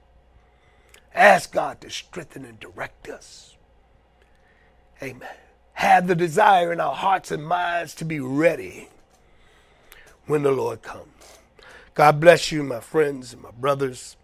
[1.14, 3.56] Ask God to strengthen and direct us.
[5.02, 5.28] Amen.
[5.78, 8.88] Have the desire in our hearts and minds to be ready
[10.26, 11.38] when the Lord comes.
[11.94, 14.16] God bless you, my friends and my brothers.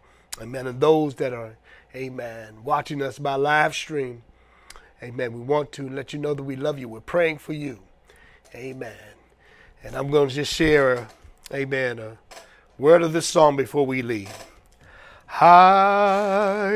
[0.42, 0.66] Amen.
[0.66, 1.56] And those that are,
[1.94, 4.24] amen, watching us by live stream.
[5.00, 5.32] Amen.
[5.32, 6.88] We want to let you know that we love you.
[6.88, 7.78] We're praying for you.
[8.52, 8.96] Amen.
[9.84, 11.06] And I'm going to just share,
[11.52, 12.18] amen, a
[12.78, 14.32] word of this song before we leave.
[15.26, 16.66] Hiding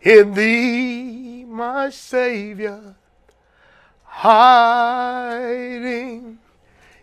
[0.00, 2.96] in thee, my Savior,
[4.04, 5.28] hiding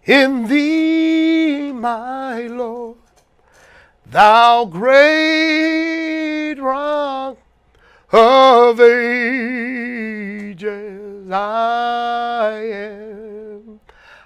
[0.06, 2.98] in thee, my Lord,
[4.08, 7.38] thou great rock
[8.12, 9.00] of ages,
[11.30, 13.80] I am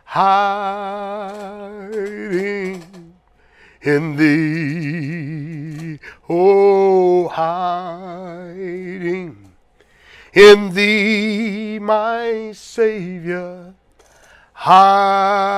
[0.06, 1.44] hiding
[3.82, 6.00] in thee,
[6.30, 9.43] oh, hiding
[10.34, 13.76] in thee, my Savior
[14.54, 15.52] hiding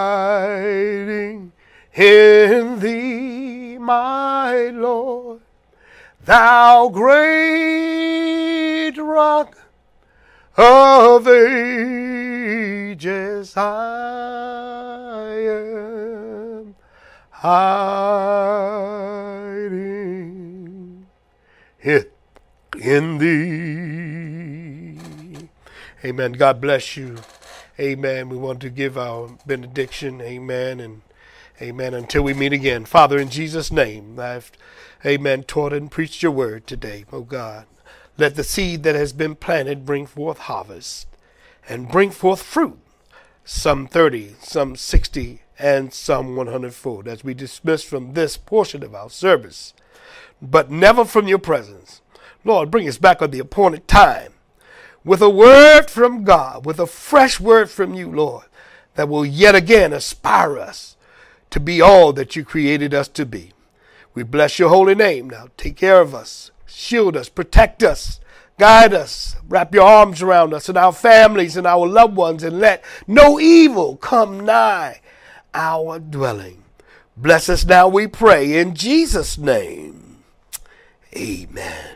[1.93, 5.39] in thee, my Lord,
[6.25, 7.55] thou great
[8.97, 9.57] rock
[10.57, 12.35] of ages,
[13.55, 16.75] I am
[17.29, 17.55] hiding
[21.81, 22.05] in,
[22.81, 24.34] in thee.
[26.05, 26.33] Amen.
[26.33, 27.17] God bless you.
[27.79, 28.29] Amen.
[28.29, 30.21] We want to give our benediction.
[30.21, 30.79] Amen.
[30.79, 31.01] And
[31.59, 31.95] amen.
[31.95, 32.85] Until we meet again.
[32.85, 34.51] Father, in Jesus' name, I've,
[35.03, 37.65] amen, taught and preached your word today, oh God.
[38.19, 41.07] Let the seed that has been planted bring forth harvest
[41.67, 42.77] and bring forth fruit,
[43.43, 48.93] some 30, some 60, and some 100 fold, as we dismiss from this portion of
[48.93, 49.73] our service,
[50.39, 52.01] but never from your presence.
[52.43, 54.34] Lord, bring us back on the appointed time
[55.05, 58.45] with a word from God, with a fresh word from you, Lord,
[58.95, 60.97] that will yet again aspire us
[61.51, 63.51] to be all that you created us to be.
[64.13, 65.29] We bless your holy name.
[65.29, 68.19] Now take care of us, shield us, protect us,
[68.57, 72.59] guide us, wrap your arms around us and our families and our loved ones, and
[72.59, 75.01] let no evil come nigh
[75.53, 76.63] our dwelling.
[77.15, 80.23] Bless us now, we pray, in Jesus' name.
[81.15, 81.95] Amen.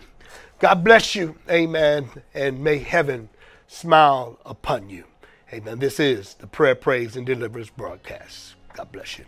[0.59, 1.35] God bless you.
[1.49, 2.09] Amen.
[2.33, 3.29] And may heaven
[3.67, 5.05] smile upon you.
[5.53, 5.79] Amen.
[5.79, 8.55] This is the Prayer, Praise, and Deliverance broadcast.
[8.73, 9.25] God bless you.